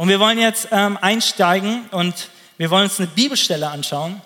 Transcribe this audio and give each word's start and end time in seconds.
Und 0.00 0.08
wir 0.08 0.18
wollen 0.18 0.38
jetzt 0.38 0.68
ähm, 0.70 0.96
einsteigen 1.02 1.84
und 1.90 2.30
wir 2.56 2.70
wollen 2.70 2.84
uns 2.84 2.98
eine 2.98 3.08
Bibelstelle 3.08 3.68
anschauen. 3.68 4.22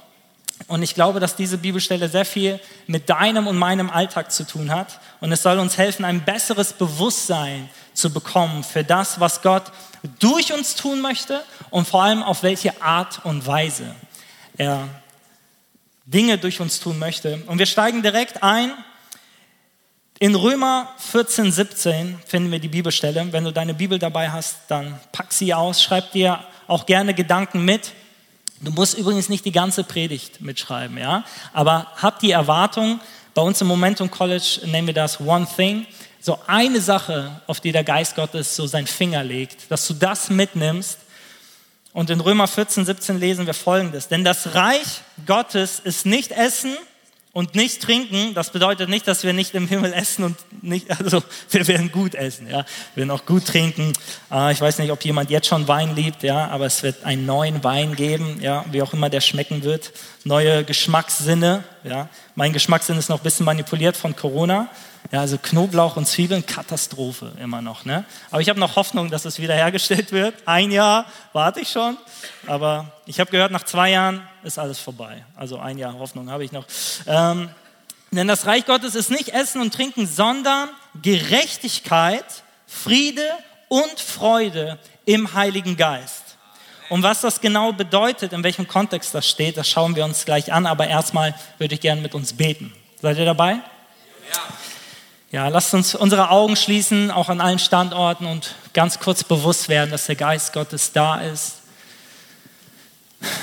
Und 0.68 0.84
ich 0.84 0.94
glaube, 0.94 1.18
dass 1.18 1.34
diese 1.34 1.58
Bibelstelle 1.58 2.08
sehr 2.08 2.24
viel 2.24 2.60
mit 2.86 3.10
deinem 3.10 3.48
und 3.48 3.58
meinem 3.58 3.90
Alltag 3.90 4.30
zu 4.30 4.46
tun 4.46 4.70
hat. 4.70 5.00
Und 5.20 5.32
es 5.32 5.42
soll 5.42 5.58
uns 5.58 5.76
helfen, 5.76 6.04
ein 6.04 6.24
besseres 6.24 6.74
Bewusstsein 6.74 7.68
zu 7.92 8.12
bekommen 8.12 8.62
für 8.62 8.84
das, 8.84 9.18
was 9.18 9.42
Gott 9.42 9.64
durch 10.20 10.52
uns 10.52 10.76
tun 10.76 11.00
möchte 11.00 11.42
und 11.70 11.88
vor 11.88 12.04
allem 12.04 12.22
auf 12.22 12.44
welche 12.44 12.80
Art 12.80 13.24
und 13.24 13.44
Weise 13.44 13.96
er 14.56 14.86
Dinge 16.06 16.38
durch 16.38 16.60
uns 16.60 16.78
tun 16.78 17.00
möchte. 17.00 17.42
Und 17.48 17.58
wir 17.58 17.66
steigen 17.66 18.00
direkt 18.00 18.44
ein. 18.44 18.70
In 20.20 20.36
Römer 20.36 20.88
14, 20.98 21.50
17 21.50 22.20
finden 22.24 22.52
wir 22.52 22.60
die 22.60 22.68
Bibelstelle. 22.68 23.26
Wenn 23.32 23.42
du 23.42 23.52
deine 23.52 23.74
Bibel 23.74 23.98
dabei 23.98 24.30
hast, 24.30 24.58
dann 24.68 25.00
pack 25.10 25.32
sie 25.32 25.52
aus, 25.52 25.82
schreib 25.82 26.12
dir 26.12 26.38
auch 26.68 26.86
gerne 26.86 27.14
Gedanken 27.14 27.64
mit. 27.64 27.90
Du 28.60 28.70
musst 28.70 28.96
übrigens 28.96 29.28
nicht 29.28 29.44
die 29.44 29.50
ganze 29.50 29.82
Predigt 29.82 30.40
mitschreiben, 30.40 30.98
ja, 30.98 31.24
aber 31.52 31.88
hab 31.96 32.20
die 32.20 32.30
Erwartung, 32.30 33.00
bei 33.34 33.42
uns 33.42 33.60
im 33.60 33.66
Momentum 33.66 34.08
College 34.08 34.60
nennen 34.66 34.86
wir 34.86 34.94
das 34.94 35.20
One 35.20 35.48
Thing, 35.56 35.84
so 36.20 36.38
eine 36.46 36.80
Sache, 36.80 37.42
auf 37.48 37.60
die 37.60 37.72
der 37.72 37.82
Geist 37.82 38.14
Gottes 38.14 38.54
so 38.54 38.68
seinen 38.68 38.86
Finger 38.86 39.24
legt, 39.24 39.68
dass 39.68 39.84
du 39.88 39.94
das 39.94 40.30
mitnimmst. 40.30 41.00
Und 41.92 42.08
in 42.10 42.20
Römer 42.20 42.46
14, 42.46 42.84
17 42.86 43.18
lesen 43.18 43.46
wir 43.46 43.54
folgendes. 43.54 44.06
Denn 44.06 44.22
das 44.22 44.54
Reich 44.54 45.02
Gottes 45.26 45.80
ist 45.80 46.06
nicht 46.06 46.30
Essen 46.30 46.76
und 47.34 47.56
nicht 47.56 47.82
trinken, 47.82 48.32
das 48.32 48.50
bedeutet 48.52 48.88
nicht, 48.88 49.08
dass 49.08 49.24
wir 49.24 49.32
nicht 49.32 49.54
im 49.54 49.66
Himmel 49.66 49.92
essen 49.92 50.24
und 50.24 50.36
nicht, 50.62 50.88
also 50.90 51.22
wir 51.50 51.66
werden 51.66 51.90
gut 51.90 52.14
essen, 52.14 52.48
ja, 52.48 52.64
wir 52.94 53.02
werden 53.02 53.10
auch 53.10 53.26
gut 53.26 53.44
trinken. 53.44 53.92
Äh, 54.30 54.52
ich 54.52 54.60
weiß 54.60 54.78
nicht, 54.78 54.92
ob 54.92 55.04
jemand 55.04 55.30
jetzt 55.30 55.48
schon 55.48 55.68
Wein 55.68 55.94
liebt, 55.96 56.22
ja, 56.22 56.48
aber 56.48 56.64
es 56.64 56.82
wird 56.84 57.04
einen 57.04 57.26
neuen 57.26 57.62
Wein 57.64 57.96
geben, 57.96 58.38
ja, 58.40 58.64
wie 58.70 58.80
auch 58.80 58.92
immer 58.94 59.10
der 59.10 59.20
schmecken 59.20 59.64
wird. 59.64 59.92
Neue 60.26 60.64
Geschmackssinne, 60.64 61.64
ja. 61.82 62.08
Mein 62.34 62.54
Geschmackssinn 62.54 62.96
ist 62.96 63.10
noch 63.10 63.20
ein 63.20 63.22
bisschen 63.22 63.44
manipuliert 63.44 63.94
von 63.94 64.16
Corona. 64.16 64.68
Ja, 65.12 65.20
also 65.20 65.36
Knoblauch 65.36 65.96
und 65.96 66.06
Zwiebeln, 66.06 66.46
Katastrophe 66.46 67.32
immer 67.38 67.60
noch. 67.60 67.84
Ne? 67.84 68.06
Aber 68.30 68.40
ich 68.40 68.48
habe 68.48 68.58
noch 68.58 68.76
Hoffnung, 68.76 69.10
dass 69.10 69.26
es 69.26 69.38
wiederhergestellt 69.38 70.12
wird. 70.12 70.34
Ein 70.46 70.70
Jahr 70.70 71.04
warte 71.34 71.60
ich 71.60 71.68
schon, 71.68 71.98
aber 72.46 72.90
ich 73.04 73.20
habe 73.20 73.30
gehört, 73.30 73.52
nach 73.52 73.64
zwei 73.64 73.90
Jahren 73.90 74.26
ist 74.42 74.58
alles 74.58 74.78
vorbei. 74.78 75.24
Also 75.36 75.58
ein 75.58 75.76
Jahr 75.76 75.98
Hoffnung 75.98 76.30
habe 76.30 76.42
ich 76.42 76.52
noch. 76.52 76.64
Ähm, 77.06 77.50
denn 78.10 78.26
das 78.26 78.46
Reich 78.46 78.64
Gottes 78.64 78.94
ist 78.94 79.10
nicht 79.10 79.28
Essen 79.28 79.60
und 79.60 79.74
Trinken, 79.74 80.06
sondern 80.06 80.70
Gerechtigkeit, 81.02 82.24
Friede 82.66 83.28
und 83.68 84.00
Freude 84.00 84.78
im 85.04 85.34
Heiligen 85.34 85.76
Geist. 85.76 86.23
Und 86.88 87.02
was 87.02 87.22
das 87.22 87.40
genau 87.40 87.72
bedeutet, 87.72 88.32
in 88.32 88.42
welchem 88.42 88.68
Kontext 88.68 89.14
das 89.14 89.28
steht, 89.28 89.56
das 89.56 89.68
schauen 89.68 89.96
wir 89.96 90.04
uns 90.04 90.24
gleich 90.24 90.52
an. 90.52 90.66
Aber 90.66 90.86
erstmal 90.86 91.34
würde 91.58 91.74
ich 91.74 91.80
gerne 91.80 92.00
mit 92.00 92.14
uns 92.14 92.34
beten. 92.34 92.72
Seid 93.00 93.18
ihr 93.18 93.24
dabei? 93.24 93.52
Ja. 93.52 94.40
Ja, 95.30 95.48
lasst 95.48 95.74
uns 95.74 95.96
unsere 95.96 96.30
Augen 96.30 96.54
schließen, 96.54 97.10
auch 97.10 97.28
an 97.28 97.40
allen 97.40 97.58
Standorten 97.58 98.24
und 98.24 98.54
ganz 98.72 99.00
kurz 99.00 99.24
bewusst 99.24 99.68
werden, 99.68 99.90
dass 99.90 100.06
der 100.06 100.14
Geist 100.14 100.52
Gottes 100.52 100.92
da 100.92 101.16
ist. 101.16 101.56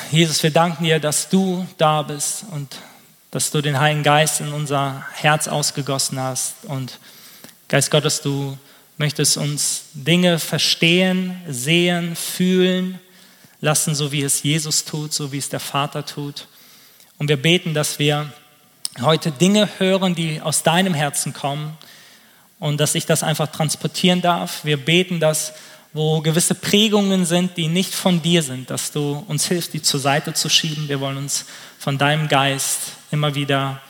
Jesus, 0.10 0.42
wir 0.42 0.52
danken 0.52 0.86
dir, 0.86 1.00
dass 1.00 1.28
du 1.28 1.68
da 1.78 2.02
bist 2.02 2.46
und 2.52 2.78
dass 3.32 3.52
du 3.52 3.62
den 3.62 3.78
Heiligen 3.78 4.04
Geist 4.04 4.40
in 4.40 4.54
unser 4.54 5.06
Herz 5.16 5.50
ausgegossen 5.50 6.18
hast. 6.18 6.64
Und 6.64 6.98
Geist 7.68 7.92
Gottes, 7.92 8.22
du 8.22 8.58
möchtest 8.98 9.36
uns 9.36 9.84
Dinge 9.94 10.40
verstehen, 10.40 11.42
sehen, 11.46 12.16
fühlen 12.16 13.02
lassen, 13.62 13.96
so 13.96 14.12
wie 14.12 14.24
es 14.24 14.44
Jesus 14.44 14.84
tut, 14.84 15.14
so 15.14 15.32
wie 15.32 15.38
es 15.38 15.50
der 15.50 15.60
Vater 15.60 16.06
tut. 16.06 16.48
Und 17.18 17.30
wir 17.30 17.42
beten, 17.42 17.74
dass 17.74 18.00
wir 18.00 18.34
heute 19.00 19.32
Dinge 19.32 19.70
hören, 19.78 20.16
die 20.16 20.42
aus 20.42 20.64
deinem 20.64 20.94
Herzen 20.94 21.34
kommen 21.34 21.78
und 22.60 22.80
dass 22.80 22.96
ich 22.96 23.06
das 23.06 23.24
einfach 23.24 23.48
transportieren 23.48 24.22
darf. 24.22 24.66
Wir 24.66 24.78
beten, 24.78 25.20
dass 25.20 25.54
wo 25.94 26.22
gewisse 26.22 26.56
Prägungen 26.56 27.26
sind, 27.26 27.58
die 27.58 27.68
nicht 27.68 27.94
von 27.94 28.22
dir 28.22 28.44
sind, 28.44 28.70
dass 28.70 28.92
du 28.92 29.26
uns 29.28 29.46
hilfst, 29.48 29.74
die 29.74 29.82
zur 29.82 30.00
Seite 30.00 30.34
zu 30.34 30.48
schieben. 30.48 30.88
Wir 30.88 31.02
wollen 31.02 31.18
uns 31.18 31.46
von 31.80 31.98
deinem 31.98 32.30
Geist 32.30 32.94
immer 33.12 33.36
wieder 33.36 33.82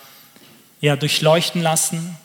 ja, 0.79 0.95
durchleuchten 0.95 1.61
lassen. 1.61 2.17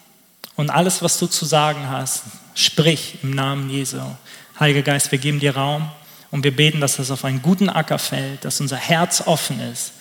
Und 0.55 0.71
alles, 0.71 1.03
was 1.03 1.19
du 1.19 1.27
zu 1.27 1.45
sagen 1.45 1.91
hast, 1.91 2.23
sprich 2.55 3.19
im 3.23 3.33
Namen 3.33 3.69
Jesu. 3.69 4.01
Heiliger 4.59 4.81
Geist, 4.81 5.13
wir 5.13 5.19
geben 5.19 5.41
dir 5.41 5.55
Raum 5.55 5.91
und 6.31 6.45
wir 6.45 6.55
beten, 6.55 6.81
dass 6.81 6.99
es 6.99 7.11
auf 7.11 7.25
einen 7.25 7.43
guten 7.43 7.69
Acker 7.69 7.99
fällt, 7.99 8.45
dass 8.45 8.61
unser 8.61 8.77
Herz 8.77 9.23
offen 9.27 9.61
ist 9.61 9.93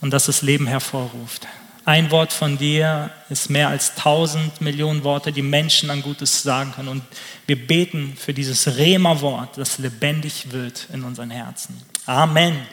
und 0.00 0.10
dass 0.10 0.28
es 0.28 0.42
Leben 0.42 0.66
hervorruft. 0.66 1.46
Ein 1.86 2.10
Wort 2.10 2.32
von 2.32 2.56
dir 2.56 3.10
ist 3.28 3.50
mehr 3.50 3.68
als 3.68 3.94
tausend 3.94 4.62
Millionen 4.62 5.04
Worte, 5.04 5.32
die 5.32 5.42
Menschen 5.42 5.90
an 5.90 6.00
Gutes 6.00 6.42
sagen 6.42 6.72
können. 6.72 6.88
Und 6.88 7.02
wir 7.46 7.66
beten 7.66 8.16
für 8.18 8.32
dieses 8.32 8.78
Rema-Wort, 8.78 9.58
das 9.58 9.76
lebendig 9.78 10.50
wird 10.50 10.88
in 10.94 11.04
unseren 11.04 11.30
Herzen. 11.30 11.82
Amen. 12.06 12.54
Amen. 12.54 12.66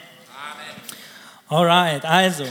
Alright, 1.46 2.06
also, 2.06 2.46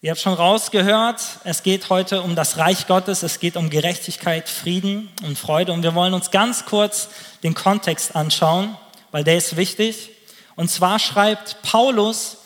ihr 0.00 0.12
habt 0.12 0.22
schon 0.22 0.32
rausgehört, 0.32 1.20
es 1.44 1.62
geht 1.62 1.90
heute 1.90 2.22
um 2.22 2.34
das 2.34 2.56
Reich 2.56 2.86
Gottes, 2.86 3.22
es 3.22 3.38
geht 3.38 3.56
um 3.58 3.68
Gerechtigkeit, 3.68 4.48
Frieden 4.48 5.10
und 5.22 5.38
Freude. 5.38 5.72
Und 5.74 5.82
wir 5.82 5.94
wollen 5.94 6.14
uns 6.14 6.30
ganz 6.30 6.64
kurz 6.64 7.10
den 7.42 7.52
Kontext 7.52 8.16
anschauen, 8.16 8.74
weil 9.12 9.22
der 9.22 9.36
ist 9.36 9.56
wichtig. 9.56 10.10
Und 10.56 10.70
zwar 10.70 10.98
schreibt 10.98 11.62
Paulus 11.62 12.38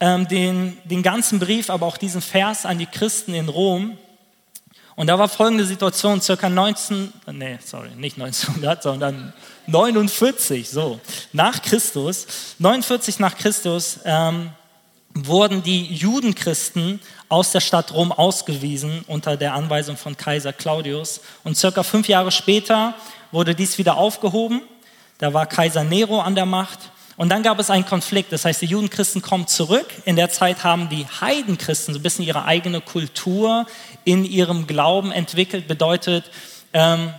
ähm, 0.00 0.26
den, 0.26 0.76
den 0.84 1.04
ganzen 1.04 1.38
Brief, 1.38 1.70
aber 1.70 1.86
auch 1.86 1.96
diesen 1.96 2.20
Vers 2.20 2.66
an 2.66 2.78
die 2.78 2.86
Christen 2.86 3.34
in 3.34 3.48
Rom. 3.48 3.96
Und 4.96 5.06
da 5.06 5.18
war 5.18 5.28
folgende 5.28 5.64
Situation, 5.64 6.20
circa 6.20 6.48
19, 6.48 7.12
nee, 7.32 7.58
sorry, 7.64 7.90
nicht 7.96 8.20
1900, 8.20 8.82
sondern 8.82 9.32
49, 9.66 10.68
so, 10.68 11.00
nach 11.32 11.62
Christus, 11.62 12.26
49 12.58 13.18
nach 13.20 13.36
Christus, 13.36 14.00
ähm, 14.04 14.50
wurden 15.14 15.62
die 15.62 15.84
Judenchristen 15.86 17.00
aus 17.28 17.52
der 17.52 17.60
Stadt 17.60 17.92
Rom 17.94 18.12
ausgewiesen 18.12 19.04
unter 19.06 19.36
der 19.36 19.54
Anweisung 19.54 19.96
von 19.96 20.16
Kaiser 20.16 20.52
Claudius. 20.52 21.20
Und 21.44 21.56
circa 21.56 21.82
fünf 21.82 22.08
Jahre 22.08 22.30
später 22.30 22.94
wurde 23.30 23.54
dies 23.54 23.78
wieder 23.78 23.96
aufgehoben. 23.96 24.62
Da 25.18 25.32
war 25.32 25.46
Kaiser 25.46 25.84
Nero 25.84 26.20
an 26.20 26.34
der 26.34 26.46
Macht 26.46 26.78
und 27.16 27.28
dann 27.28 27.42
gab 27.42 27.58
es 27.58 27.70
einen 27.70 27.86
Konflikt. 27.86 28.32
Das 28.32 28.44
heißt, 28.44 28.62
die 28.62 28.66
Judenchristen 28.66 29.22
kommen 29.22 29.46
zurück. 29.46 29.86
In 30.04 30.16
der 30.16 30.30
Zeit 30.30 30.64
haben 30.64 30.88
die 30.88 31.06
Heidenchristen 31.20 31.94
so 31.94 32.00
ein 32.00 32.02
bisschen 32.02 32.24
ihre 32.24 32.44
eigene 32.44 32.80
Kultur 32.80 33.66
in 34.04 34.24
ihrem 34.24 34.66
Glauben 34.66 35.12
entwickelt. 35.12 35.68
Bedeutet, 35.68 36.30
ähm, 36.72 37.12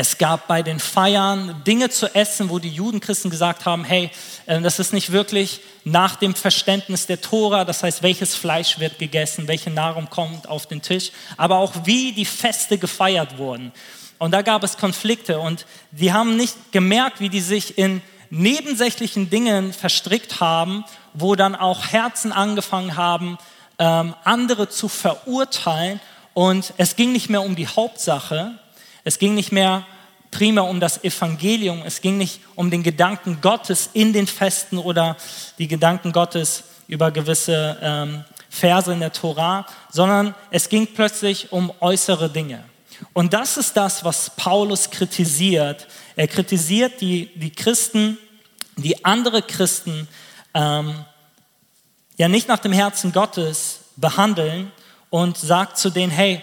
es 0.00 0.16
gab 0.16 0.46
bei 0.46 0.62
den 0.62 0.78
Feiern 0.78 1.62
Dinge 1.66 1.90
zu 1.90 2.14
essen, 2.14 2.50
wo 2.50 2.60
die 2.60 2.68
Judenchristen 2.68 3.30
gesagt 3.30 3.64
haben, 3.64 3.82
hey, 3.82 4.10
äh, 4.46 4.60
das 4.60 4.78
ist 4.78 4.92
nicht 4.92 5.10
wirklich 5.10 5.60
nach 5.82 6.14
dem 6.14 6.36
Verständnis 6.36 7.06
der 7.06 7.20
Tora, 7.20 7.64
das 7.64 7.82
heißt, 7.82 8.04
welches 8.04 8.36
Fleisch 8.36 8.78
wird 8.78 9.00
gegessen, 9.00 9.48
welche 9.48 9.70
Nahrung 9.70 10.08
kommt 10.08 10.48
auf 10.48 10.66
den 10.66 10.82
Tisch, 10.82 11.10
aber 11.36 11.58
auch 11.58 11.72
wie 11.84 12.12
die 12.12 12.26
Feste 12.26 12.78
gefeiert 12.78 13.38
wurden. 13.38 13.72
Und 14.18 14.32
da 14.32 14.42
gab 14.42 14.64
es 14.64 14.76
Konflikte 14.76 15.38
und 15.38 15.64
die 15.92 16.12
haben 16.12 16.36
nicht 16.36 16.72
gemerkt, 16.72 17.20
wie 17.20 17.28
die 17.28 17.40
sich 17.40 17.78
in 17.78 18.02
nebensächlichen 18.30 19.30
Dingen 19.30 19.72
verstrickt 19.72 20.40
haben, 20.40 20.84
wo 21.14 21.34
dann 21.34 21.54
auch 21.54 21.86
Herzen 21.86 22.32
angefangen 22.32 22.96
haben, 22.96 23.38
ähm, 23.78 24.14
andere 24.24 24.68
zu 24.68 24.88
verurteilen. 24.88 26.00
Und 26.34 26.74
es 26.76 26.96
ging 26.96 27.12
nicht 27.12 27.30
mehr 27.30 27.42
um 27.42 27.56
die 27.56 27.66
Hauptsache, 27.66 28.58
es 29.04 29.18
ging 29.18 29.34
nicht 29.34 29.52
mehr 29.52 29.86
primär 30.30 30.64
um 30.64 30.80
das 30.80 31.02
Evangelium, 31.04 31.82
es 31.84 32.00
ging 32.00 32.18
nicht 32.18 32.40
um 32.54 32.70
den 32.70 32.82
Gedanken 32.82 33.40
Gottes 33.40 33.90
in 33.92 34.12
den 34.12 34.26
Festen 34.26 34.78
oder 34.78 35.16
die 35.58 35.68
Gedanken 35.68 36.12
Gottes 36.12 36.64
über 36.86 37.10
gewisse 37.10 37.78
ähm, 37.80 38.24
Verse 38.50 38.92
in 38.92 39.00
der 39.00 39.12
Tora, 39.12 39.66
sondern 39.90 40.34
es 40.50 40.68
ging 40.68 40.86
plötzlich 40.94 41.52
um 41.52 41.72
äußere 41.80 42.28
Dinge. 42.30 42.64
Und 43.12 43.32
das 43.32 43.56
ist 43.56 43.76
das, 43.76 44.04
was 44.04 44.30
Paulus 44.36 44.90
kritisiert. 44.90 45.88
Er 46.16 46.28
kritisiert 46.28 47.00
die, 47.00 47.30
die 47.34 47.50
Christen, 47.50 48.18
die 48.76 49.04
andere 49.04 49.42
Christen 49.42 50.06
ähm, 50.54 51.04
ja 52.16 52.28
nicht 52.28 52.48
nach 52.48 52.58
dem 52.58 52.72
Herzen 52.72 53.12
Gottes 53.12 53.80
behandeln 53.96 54.70
und 55.10 55.36
sagt 55.36 55.78
zu 55.78 55.90
denen, 55.90 56.12
hey, 56.12 56.42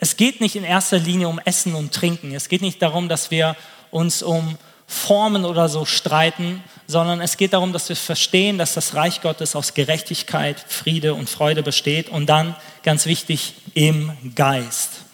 es 0.00 0.16
geht 0.16 0.40
nicht 0.40 0.56
in 0.56 0.64
erster 0.64 0.98
Linie 0.98 1.28
um 1.28 1.38
Essen 1.44 1.74
und 1.74 1.94
Trinken. 1.94 2.34
Es 2.34 2.48
geht 2.48 2.62
nicht 2.62 2.82
darum, 2.82 3.08
dass 3.08 3.30
wir 3.30 3.56
uns 3.90 4.22
um 4.22 4.56
Formen 4.86 5.44
oder 5.44 5.68
so 5.68 5.84
streiten, 5.84 6.64
sondern 6.88 7.20
es 7.20 7.36
geht 7.36 7.52
darum, 7.52 7.72
dass 7.72 7.88
wir 7.88 7.94
verstehen, 7.94 8.58
dass 8.58 8.74
das 8.74 8.94
Reich 8.94 9.20
Gottes 9.20 9.54
aus 9.54 9.74
Gerechtigkeit, 9.74 10.58
Friede 10.66 11.14
und 11.14 11.30
Freude 11.30 11.62
besteht 11.62 12.08
und 12.08 12.26
dann, 12.26 12.56
ganz 12.82 13.06
wichtig, 13.06 13.54
im 13.74 14.10
Geist 14.34 15.04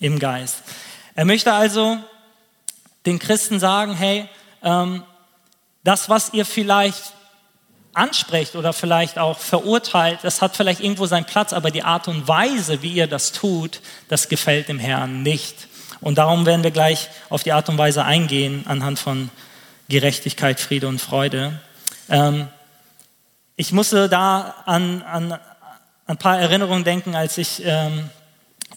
im 0.00 0.18
Geist. 0.18 0.62
Er 1.14 1.24
möchte 1.24 1.52
also 1.52 1.98
den 3.06 3.18
Christen 3.18 3.58
sagen, 3.60 3.94
hey, 3.94 4.28
ähm, 4.62 5.02
das, 5.84 6.08
was 6.08 6.32
ihr 6.32 6.44
vielleicht 6.44 7.12
ansprecht 7.94 8.56
oder 8.56 8.72
vielleicht 8.72 9.18
auch 9.18 9.38
verurteilt, 9.38 10.18
das 10.22 10.42
hat 10.42 10.56
vielleicht 10.56 10.80
irgendwo 10.80 11.06
seinen 11.06 11.24
Platz, 11.24 11.52
aber 11.52 11.70
die 11.70 11.82
Art 11.82 12.08
und 12.08 12.28
Weise, 12.28 12.82
wie 12.82 12.92
ihr 12.92 13.06
das 13.06 13.32
tut, 13.32 13.80
das 14.08 14.28
gefällt 14.28 14.68
dem 14.68 14.78
Herrn 14.78 15.22
nicht. 15.22 15.68
Und 16.00 16.18
darum 16.18 16.44
werden 16.44 16.62
wir 16.62 16.72
gleich 16.72 17.08
auf 17.30 17.42
die 17.42 17.52
Art 17.52 17.68
und 17.68 17.78
Weise 17.78 18.04
eingehen 18.04 18.64
anhand 18.66 18.98
von 18.98 19.30
Gerechtigkeit, 19.88 20.60
Friede 20.60 20.88
und 20.88 21.00
Freude. 21.00 21.58
Ähm, 22.10 22.48
ich 23.56 23.72
musste 23.72 24.08
da 24.08 24.54
an, 24.66 25.02
an, 25.02 25.38
ein 26.06 26.18
paar 26.18 26.38
Erinnerungen 26.38 26.84
denken, 26.84 27.14
als 27.14 27.38
ich 27.38 27.62
ähm, 27.64 28.10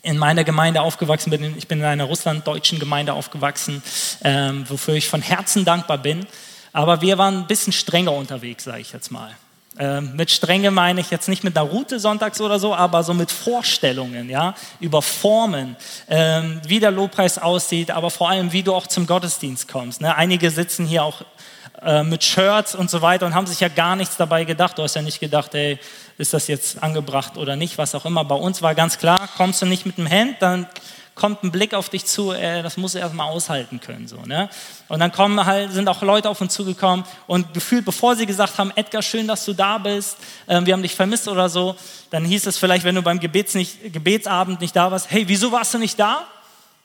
in 0.02 0.18
meiner 0.18 0.44
Gemeinde 0.44 0.82
aufgewachsen 0.82 1.30
bin. 1.30 1.58
Ich 1.58 1.68
bin 1.68 1.80
in 1.80 1.86
einer 1.86 2.06
russlanddeutschen 2.06 2.80
Gemeinde 2.80 3.14
aufgewachsen, 3.14 3.84
ähm, 4.24 4.66
wofür 4.70 4.96
ich 4.96 5.08
von 5.08 5.22
Herzen 5.22 5.66
dankbar 5.66 5.98
bin. 5.98 6.26
Aber 6.72 7.02
wir 7.02 7.18
waren 7.18 7.40
ein 7.40 7.48
bisschen 7.48 7.74
strenger 7.74 8.14
unterwegs, 8.14 8.64
sage 8.64 8.82
ich 8.82 8.94
jetzt 8.94 9.12
mal. 9.12 9.36
Ähm, 9.78 10.16
mit 10.16 10.30
Strenge 10.30 10.72
meine 10.72 11.00
ich 11.00 11.10
jetzt 11.10 11.30
nicht 11.30 11.44
mit 11.44 11.58
einer 11.58 11.70
Route 11.70 12.00
sonntags 12.00 12.42
oder 12.42 12.60
so, 12.60 12.76
aber 12.76 13.02
so 13.04 13.14
mit 13.14 13.32
Vorstellungen, 13.32 14.30
ja, 14.30 14.54
über 14.82 15.02
Formen, 15.02 15.78
ähm, 16.10 16.60
wie 16.68 16.82
der 16.82 16.92
Lobpreis 16.92 17.38
aussieht, 17.38 17.90
aber 17.90 18.12
vor 18.12 18.30
allem, 18.30 18.52
wie 18.52 18.62
du 18.62 18.76
auch 18.76 18.88
zum 18.88 19.08
Gottesdienst 19.08 19.70
kommst. 19.70 20.02
Ne? 20.02 20.14
Einige 20.16 20.52
sitzen 20.52 20.86
hier 20.86 21.04
auch 21.04 21.24
äh, 21.82 22.04
mit 22.04 22.24
Shirts 22.24 22.76
und 22.76 22.90
so 22.90 23.02
weiter 23.02 23.26
und 23.26 23.36
haben 23.36 23.48
sich 23.48 23.60
ja 23.60 23.68
gar 23.68 23.96
nichts 23.96 24.18
dabei 24.18 24.44
gedacht. 24.44 24.78
Du 24.78 24.84
hast 24.84 24.96
ja 24.96 25.02
nicht 25.02 25.20
gedacht, 25.20 25.54
ey, 25.56 25.80
ist 26.18 26.34
das 26.34 26.48
jetzt 26.48 26.82
angebracht 26.84 27.38
oder 27.38 27.56
nicht, 27.56 27.78
was 27.78 27.96
auch 27.96 28.06
immer. 28.06 28.26
Bei 28.26 28.36
uns 28.36 28.62
war 28.62 28.76
ganz 28.76 28.98
klar, 28.98 29.30
kommst 29.38 29.62
du 29.62 29.66
nicht 29.66 29.86
mit 29.86 29.98
dem 29.98 30.06
Hemd, 30.06 30.38
dann 30.42 30.68
kommt 31.20 31.44
ein 31.44 31.52
Blick 31.52 31.74
auf 31.74 31.90
dich 31.90 32.06
zu, 32.06 32.32
äh, 32.32 32.64
das 32.64 32.78
musst 32.78 32.96
du 32.96 33.00
erstmal 33.00 33.28
aushalten 33.28 33.80
können. 33.80 34.08
So, 34.08 34.22
ne? 34.22 34.50
Und 34.88 35.00
dann 35.00 35.12
kommen 35.12 35.46
halt, 35.46 35.72
sind 35.72 35.88
auch 35.90 36.02
Leute 36.02 36.30
auf 36.30 36.40
uns 36.40 36.54
zugekommen 36.54 37.06
und 37.28 37.54
gefühlt, 37.54 37.86
bevor 37.86 38.16
sie 38.16 38.26
gesagt 38.26 38.58
haben, 38.58 38.72
Edgar, 38.76 39.02
schön, 39.02 39.28
dass 39.28 39.46
du 39.46 39.54
da 39.54 39.78
bist, 39.78 40.18
äh, 40.48 40.62
wir 40.64 40.74
haben 40.74 40.82
dich 40.82 40.96
vermisst 40.96 41.28
oder 41.28 41.50
so, 41.50 41.76
dann 42.10 42.24
hieß 42.24 42.48
es 42.48 42.58
vielleicht, 42.58 42.86
wenn 42.86 42.96
du 42.96 43.02
beim 43.02 43.20
Gebets 43.20 43.54
nicht, 43.54 43.94
Gebetsabend 43.94 44.62
nicht 44.62 44.76
da 44.76 44.92
warst, 44.92 45.12
hey, 45.12 45.28
wieso 45.28 45.52
warst 45.52 45.74
du 45.74 45.78
nicht 45.78 46.00
da? 46.00 46.26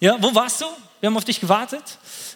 Ja, 0.01 0.17
wo 0.21 0.35
warst 0.35 0.61
du? 0.61 0.67
Wir 1.01 1.09
haben 1.09 1.17
auf 1.17 1.25
dich 1.25 1.41
gewartet. 1.41 1.83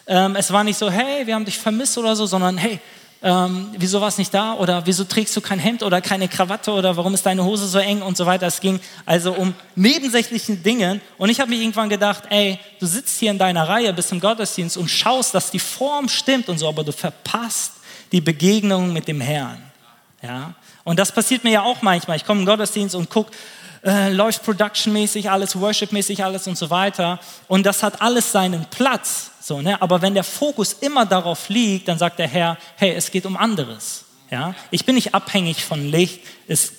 Ähm, 0.09 0.35
es 0.35 0.51
war 0.51 0.63
nicht 0.63 0.77
so, 0.77 0.89
hey, 0.89 1.27
wir 1.27 1.35
haben 1.35 1.45
dich 1.45 1.59
vermisst 1.59 1.95
oder 1.95 2.15
so, 2.15 2.25
sondern 2.25 2.57
hey, 2.57 2.79
ähm, 3.21 3.69
wieso 3.77 4.01
warst 4.01 4.17
du 4.17 4.21
nicht 4.21 4.33
da 4.33 4.53
oder 4.53 4.83
wieso 4.87 5.03
trägst 5.03 5.35
du 5.35 5.41
kein 5.41 5.59
Hemd 5.59 5.83
oder 5.83 6.01
keine 6.01 6.27
Krawatte 6.27 6.71
oder 6.71 6.97
warum 6.97 7.13
ist 7.13 7.27
deine 7.27 7.43
Hose 7.43 7.67
so 7.67 7.77
eng 7.77 8.01
und 8.01 8.17
so 8.17 8.25
weiter. 8.25 8.47
Es 8.47 8.59
ging 8.59 8.79
also 9.05 9.33
um 9.33 9.53
nebensächliche 9.75 10.55
Dinge 10.55 10.99
und 11.19 11.29
ich 11.29 11.39
habe 11.39 11.51
mir 11.51 11.57
irgendwann 11.57 11.89
gedacht, 11.89 12.23
ey, 12.31 12.57
du 12.79 12.87
sitzt 12.87 13.19
hier 13.19 13.29
in 13.29 13.37
deiner 13.37 13.69
Reihe 13.69 13.93
bis 13.93 14.07
zum 14.07 14.19
Gottesdienst 14.19 14.77
und 14.77 14.89
schaust, 14.89 15.35
dass 15.35 15.51
die 15.51 15.59
Form 15.59 16.09
stimmt 16.09 16.49
und 16.49 16.57
so, 16.57 16.67
aber 16.67 16.83
du 16.83 16.91
verpasst 16.91 17.73
die 18.11 18.21
Begegnung 18.21 18.91
mit 18.91 19.07
dem 19.07 19.21
Herrn. 19.21 19.61
Ja? 20.23 20.55
Und 20.85 20.97
das 20.97 21.11
passiert 21.11 21.43
mir 21.43 21.51
ja 21.51 21.61
auch 21.61 21.83
manchmal. 21.83 22.17
Ich 22.17 22.25
komme 22.25 22.41
den 22.41 22.47
Gottesdienst 22.47 22.95
und 22.95 23.11
gucke, 23.11 23.31
äh, 23.83 24.11
läuft 24.11 24.43
productionmäßig 24.43 25.29
alles, 25.29 25.59
worshipmäßig 25.59 26.23
alles 26.23 26.47
und 26.47 26.57
so 26.57 26.69
weiter. 26.69 27.19
Und 27.47 27.65
das 27.65 27.83
hat 27.83 28.01
alles 28.01 28.31
seinen 28.31 28.65
Platz. 28.65 29.31
So, 29.41 29.61
ne? 29.61 29.81
Aber 29.81 30.01
wenn 30.01 30.13
der 30.13 30.23
Fokus 30.23 30.73
immer 30.73 31.05
darauf 31.05 31.49
liegt, 31.49 31.87
dann 31.87 31.97
sagt 31.97 32.19
der 32.19 32.27
Herr, 32.27 32.57
hey, 32.75 32.93
es 32.93 33.11
geht 33.11 33.25
um 33.25 33.37
anderes. 33.37 34.05
Ja? 34.29 34.53
Ich 34.71 34.85
bin 34.85 34.95
nicht 34.95 35.15
abhängig 35.15 35.63
von 35.63 35.89
Licht. 35.89 36.21
Ist 36.47 36.73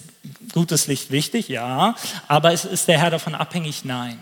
gutes 0.52 0.87
Licht 0.87 1.11
wichtig? 1.11 1.49
Ja. 1.49 1.94
Aber 2.29 2.52
ist, 2.52 2.64
ist 2.64 2.88
der 2.88 2.99
Herr 2.99 3.11
davon 3.11 3.35
abhängig? 3.35 3.85
Nein. 3.85 4.19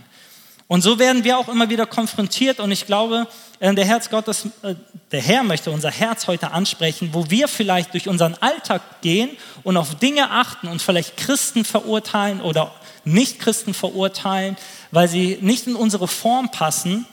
Und 0.69 0.83
so 0.83 0.99
werden 0.99 1.25
wir 1.25 1.39
auch 1.39 1.49
immer 1.49 1.71
wieder 1.71 1.87
konfrontiert 1.87 2.61
und 2.61 2.71
ich 2.71 2.85
glaube, 2.85 3.27
äh, 3.59 3.75
der 3.75 3.87
Herz 3.87 4.11
Gottes, 4.11 4.45
äh, 4.63 4.75
der 5.11 5.23
Herr 5.23 5.43
möchte 5.43 5.71
unser 5.71 5.91
Herz 5.91 6.27
heute 6.27 6.51
ansprechen, 6.51 7.09
wo 7.13 7.31
wir 7.31 7.49
vielleicht 7.49 7.95
durch 7.95 8.07
unseren 8.07 8.35
Alltag 8.35 8.83
gehen 9.01 9.31
und 9.65 9.79
auf 9.79 9.95
Dinge 9.95 10.31
achten 10.31 10.69
und 10.69 10.83
vielleicht 10.83 11.17
Christen 11.17 11.65
verurteilen 11.65 12.43
oder 12.43 12.75
Nicht-Christen 13.05 13.73
verurteilen, 13.73 14.59
weil 14.91 15.09
sie 15.09 15.39
nicht 15.41 15.67
in 15.67 15.75
unsere 15.75 16.07
Form 16.07 16.51
passen, 16.51 17.07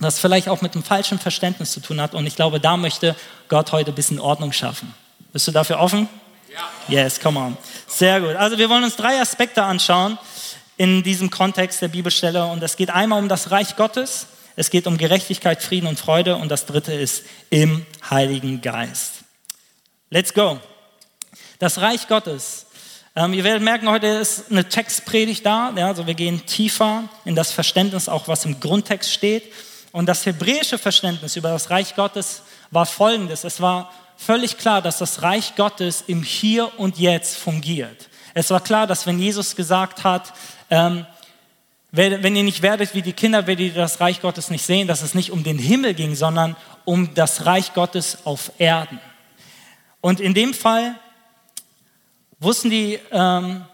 das 0.00 0.18
vielleicht 0.18 0.48
auch 0.48 0.60
mit 0.60 0.74
einem 0.74 0.82
falschen 0.82 1.20
Verständnis 1.20 1.70
zu 1.70 1.80
tun 1.80 2.00
hat. 2.00 2.14
Und 2.14 2.26
ich 2.26 2.34
glaube, 2.34 2.58
da 2.58 2.76
möchte 2.76 3.14
Gott 3.48 3.70
heute 3.70 3.92
ein 3.92 3.94
bisschen 3.94 4.18
Ordnung 4.18 4.52
schaffen. 4.52 4.92
Bist 5.32 5.46
du 5.46 5.52
dafür 5.52 5.78
offen? 5.78 6.08
Ja. 6.52 7.02
Yes, 7.02 7.20
come 7.20 7.38
on. 7.38 7.56
Sehr 7.86 8.20
gut. 8.20 8.34
Also 8.34 8.58
wir 8.58 8.68
wollen 8.68 8.82
uns 8.82 8.96
drei 8.96 9.20
Aspekte 9.20 9.62
anschauen 9.62 10.18
in 10.78 11.02
diesem 11.02 11.28
Kontext 11.28 11.82
der 11.82 11.88
Bibelstelle. 11.88 12.46
Und 12.46 12.62
es 12.62 12.76
geht 12.76 12.88
einmal 12.88 13.20
um 13.20 13.28
das 13.28 13.50
Reich 13.50 13.76
Gottes, 13.76 14.28
es 14.56 14.70
geht 14.70 14.86
um 14.86 14.96
Gerechtigkeit, 14.96 15.62
Frieden 15.62 15.86
und 15.86 16.00
Freude 16.00 16.36
und 16.36 16.48
das 16.48 16.66
dritte 16.66 16.92
ist 16.94 17.24
im 17.50 17.84
Heiligen 18.08 18.60
Geist. 18.60 19.24
Let's 20.10 20.32
go. 20.32 20.58
Das 21.58 21.80
Reich 21.80 22.08
Gottes. 22.08 22.66
Ähm, 23.14 23.34
ihr 23.34 23.44
werdet 23.44 23.62
merken, 23.62 23.88
heute 23.88 24.06
ist 24.06 24.50
eine 24.50 24.68
Textpredigt 24.68 25.44
da. 25.44 25.72
Ja, 25.76 25.88
also 25.88 26.06
wir 26.06 26.14
gehen 26.14 26.46
tiefer 26.46 27.08
in 27.24 27.34
das 27.34 27.52
Verständnis, 27.52 28.08
auch 28.08 28.26
was 28.28 28.44
im 28.44 28.58
Grundtext 28.58 29.12
steht. 29.12 29.52
Und 29.92 30.06
das 30.06 30.24
hebräische 30.26 30.78
Verständnis 30.78 31.36
über 31.36 31.50
das 31.50 31.70
Reich 31.70 31.96
Gottes 31.96 32.42
war 32.70 32.86
folgendes. 32.86 33.44
Es 33.44 33.60
war 33.60 33.92
völlig 34.16 34.58
klar, 34.58 34.82
dass 34.82 34.98
das 34.98 35.22
Reich 35.22 35.56
Gottes 35.56 36.04
im 36.06 36.22
Hier 36.22 36.78
und 36.78 36.98
Jetzt 36.98 37.36
fungiert. 37.36 38.08
Es 38.38 38.50
war 38.50 38.60
klar, 38.60 38.86
dass 38.86 39.04
wenn 39.04 39.18
Jesus 39.18 39.56
gesagt 39.56 40.04
hat, 40.04 40.32
ähm, 40.70 41.04
wenn 41.90 42.36
ihr 42.36 42.44
nicht 42.44 42.62
werdet 42.62 42.94
wie 42.94 43.02
die 43.02 43.12
Kinder, 43.12 43.48
werdet 43.48 43.66
ihr 43.66 43.74
das 43.74 44.00
Reich 44.00 44.20
Gottes 44.20 44.48
nicht 44.48 44.64
sehen, 44.64 44.86
dass 44.86 45.02
es 45.02 45.12
nicht 45.12 45.32
um 45.32 45.42
den 45.42 45.58
Himmel 45.58 45.92
ging, 45.92 46.14
sondern 46.14 46.54
um 46.84 47.14
das 47.14 47.46
Reich 47.46 47.74
Gottes 47.74 48.18
auf 48.22 48.52
Erden. 48.58 49.00
Und 50.00 50.20
in 50.20 50.34
dem 50.34 50.54
Fall 50.54 50.94
wussten 52.38 52.70
die, 52.70 53.00
ähm, 53.10 53.64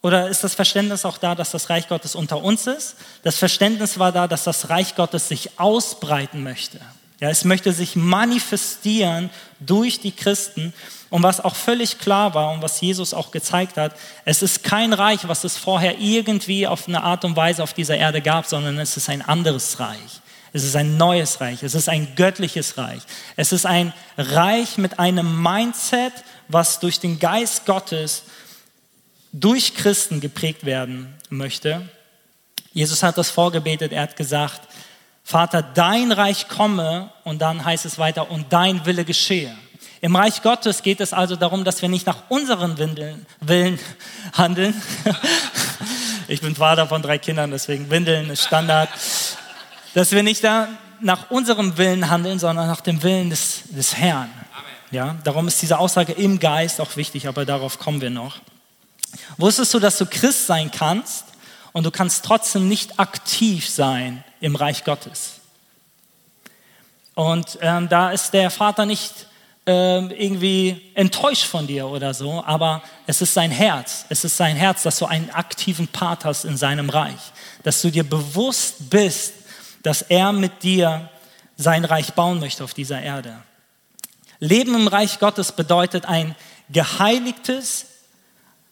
oder 0.00 0.30
ist 0.30 0.42
das 0.42 0.54
Verständnis 0.54 1.04
auch 1.04 1.18
da, 1.18 1.34
dass 1.34 1.50
das 1.50 1.68
Reich 1.68 1.86
Gottes 1.86 2.14
unter 2.14 2.42
uns 2.42 2.66
ist? 2.66 2.96
Das 3.24 3.36
Verständnis 3.36 3.98
war 3.98 4.10
da, 4.10 4.26
dass 4.26 4.44
das 4.44 4.70
Reich 4.70 4.94
Gottes 4.94 5.28
sich 5.28 5.60
ausbreiten 5.60 6.42
möchte. 6.42 6.80
Ja, 7.20 7.28
es 7.28 7.44
möchte 7.44 7.72
sich 7.72 7.94
manifestieren 7.94 9.28
durch 9.60 10.00
die 10.00 10.12
Christen. 10.12 10.72
Und 11.10 11.22
was 11.22 11.40
auch 11.40 11.56
völlig 11.56 11.98
klar 11.98 12.34
war 12.34 12.50
und 12.52 12.62
was 12.62 12.80
Jesus 12.80 13.14
auch 13.14 13.30
gezeigt 13.30 13.76
hat, 13.76 13.94
es 14.24 14.42
ist 14.42 14.62
kein 14.62 14.92
Reich, 14.92 15.26
was 15.26 15.44
es 15.44 15.56
vorher 15.56 15.98
irgendwie 15.98 16.66
auf 16.66 16.86
eine 16.86 17.02
Art 17.02 17.24
und 17.24 17.34
Weise 17.34 17.62
auf 17.62 17.72
dieser 17.72 17.96
Erde 17.96 18.20
gab, 18.20 18.46
sondern 18.46 18.78
es 18.78 18.96
ist 18.96 19.08
ein 19.08 19.22
anderes 19.22 19.80
Reich. 19.80 20.20
Es 20.52 20.64
ist 20.64 20.76
ein 20.76 20.96
neues 20.96 21.40
Reich. 21.40 21.62
Es 21.62 21.74
ist 21.74 21.88
ein 21.88 22.14
göttliches 22.14 22.78
Reich. 22.78 23.02
Es 23.36 23.52
ist 23.52 23.66
ein 23.66 23.92
Reich 24.16 24.78
mit 24.78 24.98
einem 24.98 25.42
Mindset, 25.42 26.12
was 26.48 26.80
durch 26.80 27.00
den 27.00 27.18
Geist 27.18 27.66
Gottes 27.66 28.24
durch 29.32 29.74
Christen 29.74 30.20
geprägt 30.20 30.64
werden 30.64 31.14
möchte. 31.28 31.88
Jesus 32.72 33.02
hat 33.02 33.18
das 33.18 33.30
vorgebetet. 33.30 33.92
Er 33.92 34.02
hat 34.02 34.16
gesagt, 34.16 34.62
Vater, 35.22 35.62
dein 35.62 36.12
Reich 36.12 36.48
komme 36.48 37.10
und 37.24 37.42
dann 37.42 37.62
heißt 37.64 37.84
es 37.84 37.98
weiter, 37.98 38.30
und 38.30 38.50
dein 38.50 38.86
Wille 38.86 39.04
geschehe. 39.04 39.54
Im 40.00 40.14
Reich 40.14 40.42
Gottes 40.42 40.82
geht 40.82 41.00
es 41.00 41.12
also 41.12 41.34
darum, 41.34 41.64
dass 41.64 41.82
wir 41.82 41.88
nicht 41.88 42.06
nach 42.06 42.22
unseren 42.28 42.78
Windeln, 42.78 43.26
Willen 43.40 43.78
handeln. 44.32 44.74
Ich 46.30 46.42
bin 46.42 46.54
Vater 46.54 46.86
von 46.86 47.00
drei 47.00 47.16
Kindern, 47.16 47.50
deswegen 47.52 47.88
Windeln 47.88 48.28
ist 48.28 48.44
Standard. 48.44 48.90
Dass 49.94 50.12
wir 50.12 50.22
nicht 50.22 50.44
da 50.44 50.68
nach 51.00 51.30
unserem 51.30 51.78
Willen 51.78 52.10
handeln, 52.10 52.38
sondern 52.38 52.66
nach 52.66 52.82
dem 52.82 53.02
Willen 53.02 53.30
des, 53.30 53.62
des 53.70 53.96
Herrn. 53.96 54.28
Ja, 54.90 55.16
darum 55.24 55.48
ist 55.48 55.62
diese 55.62 55.78
Aussage 55.78 56.12
im 56.12 56.38
Geist 56.38 56.82
auch 56.82 56.96
wichtig, 56.96 57.28
aber 57.28 57.46
darauf 57.46 57.78
kommen 57.78 58.02
wir 58.02 58.10
noch. 58.10 58.40
Wusstest 59.38 59.72
du, 59.72 59.78
dass 59.78 59.96
du 59.96 60.04
Christ 60.04 60.46
sein 60.46 60.70
kannst 60.70 61.24
und 61.72 61.84
du 61.84 61.90
kannst 61.90 62.26
trotzdem 62.26 62.68
nicht 62.68 63.00
aktiv 63.00 63.66
sein 63.66 64.22
im 64.40 64.54
Reich 64.54 64.84
Gottes? 64.84 65.40
Und 67.14 67.58
ähm, 67.62 67.88
da 67.88 68.10
ist 68.10 68.32
der 68.32 68.50
Vater 68.50 68.84
nicht 68.84 69.27
ähm, 69.70 70.10
irgendwie 70.16 70.80
enttäuscht 70.94 71.44
von 71.44 71.66
dir 71.66 71.88
oder 71.88 72.14
so, 72.14 72.42
aber 72.42 72.82
es 73.06 73.20
ist 73.20 73.34
sein 73.34 73.50
Herz. 73.50 74.06
Es 74.08 74.24
ist 74.24 74.34
sein 74.34 74.56
Herz, 74.56 74.82
dass 74.82 74.98
du 74.98 75.04
einen 75.04 75.28
aktiven 75.28 75.86
Part 75.88 76.24
hast 76.24 76.46
in 76.46 76.56
seinem 76.56 76.88
Reich. 76.88 77.20
Dass 77.64 77.82
du 77.82 77.90
dir 77.90 78.08
bewusst 78.08 78.88
bist, 78.88 79.34
dass 79.82 80.00
er 80.00 80.32
mit 80.32 80.62
dir 80.62 81.10
sein 81.58 81.84
Reich 81.84 82.14
bauen 82.14 82.40
möchte 82.40 82.64
auf 82.64 82.72
dieser 82.72 83.02
Erde. 83.02 83.36
Leben 84.38 84.74
im 84.74 84.88
Reich 84.88 85.18
Gottes 85.18 85.52
bedeutet 85.52 86.06
ein 86.06 86.34
geheiligtes, 86.70 87.88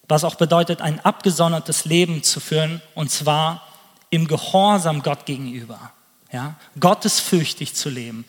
was 0.09 0.25
auch 0.25 0.37
bedeutet, 0.37 0.81
ein 0.81 1.00
abgesondertes 1.00 1.85
Leben 1.85 2.23
zu 2.23 2.41
führen, 2.41 2.81
und 2.95 3.11
zwar 3.11 3.67
im 4.09 4.29
Gehorsam 4.29 5.03
Gott 5.03 5.26
gegenüber. 5.26 5.93
Ja? 6.33 6.55
Gottesfürchtig 6.81 7.75
zu 7.75 7.91
leben. 7.91 8.25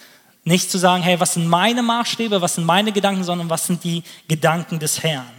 Nicht 0.48 0.72
zu 0.72 0.78
sagen, 0.78 1.04
hey, 1.04 1.20
was 1.20 1.34
sind 1.34 1.46
meine 1.46 1.84
Maßstäbe, 1.84 2.42
was 2.42 2.56
sind 2.56 2.64
meine 2.64 2.94
Gedanken, 2.94 3.26
sondern 3.26 3.50
was 3.50 3.68
sind 3.68 3.84
die 3.84 4.02
Gedanken 4.30 4.80
des 4.80 5.04
Herrn. 5.04 5.30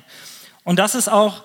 Und 0.64 0.78
das 0.78 0.94
ist 0.94 1.08
auch 1.08 1.44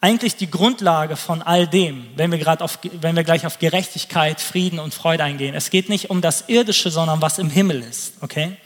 eigentlich 0.00 0.34
die 0.34 0.50
Grundlage 0.50 1.14
von 1.14 1.40
all 1.40 1.68
dem, 1.68 2.08
wenn 2.16 2.32
wir, 2.32 2.60
auf, 2.60 2.80
wenn 3.00 3.14
wir 3.14 3.22
gleich 3.22 3.46
auf 3.46 3.60
Gerechtigkeit, 3.60 4.40
Frieden 4.40 4.80
und 4.80 4.92
Freude 4.92 5.22
eingehen. 5.22 5.54
Es 5.54 5.70
geht 5.70 5.88
nicht 5.88 6.10
um 6.10 6.20
das 6.20 6.48
Irdische, 6.48 6.90
sondern 6.90 7.22
was 7.22 7.38
im 7.38 7.48
Himmel 7.48 7.80
ist, 7.82 8.14
okay? 8.22 8.56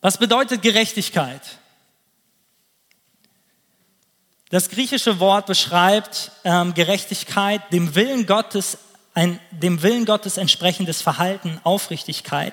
Was 0.00 0.16
bedeutet 0.16 0.62
Gerechtigkeit? 0.62 1.42
Das 4.50 4.68
griechische 4.68 5.18
Wort 5.18 5.46
beschreibt 5.46 6.30
ähm, 6.44 6.72
Gerechtigkeit, 6.72 7.62
dem 7.72 7.96
Willen 7.96 8.26
Gottes, 8.26 8.78
ein 9.16 9.40
dem 9.50 9.82
Willen 9.82 10.04
Gottes 10.04 10.36
entsprechendes 10.36 11.00
Verhalten, 11.00 11.58
Aufrichtigkeit. 11.64 12.52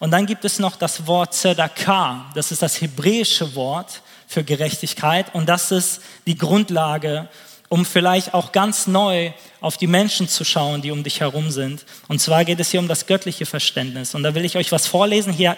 Und 0.00 0.10
dann 0.10 0.26
gibt 0.26 0.44
es 0.44 0.58
noch 0.58 0.74
das 0.74 1.06
Wort 1.06 1.34
Zedakah, 1.34 2.30
das 2.34 2.50
ist 2.50 2.62
das 2.62 2.80
hebräische 2.80 3.54
Wort 3.54 4.02
für 4.26 4.42
Gerechtigkeit 4.42 5.32
und 5.34 5.48
das 5.48 5.70
ist 5.70 6.02
die 6.26 6.36
Grundlage, 6.36 7.28
um 7.68 7.84
vielleicht 7.84 8.34
auch 8.34 8.50
ganz 8.50 8.88
neu 8.88 9.30
auf 9.60 9.76
die 9.76 9.86
Menschen 9.86 10.26
zu 10.28 10.44
schauen, 10.44 10.82
die 10.82 10.90
um 10.90 11.04
dich 11.04 11.20
herum 11.20 11.52
sind. 11.52 11.84
Und 12.08 12.20
zwar 12.20 12.44
geht 12.44 12.58
es 12.58 12.72
hier 12.72 12.80
um 12.80 12.88
das 12.88 13.06
göttliche 13.06 13.46
Verständnis. 13.46 14.16
Und 14.16 14.24
da 14.24 14.34
will 14.34 14.44
ich 14.44 14.56
euch 14.56 14.72
was 14.72 14.88
vorlesen. 14.88 15.32
Hier, 15.32 15.56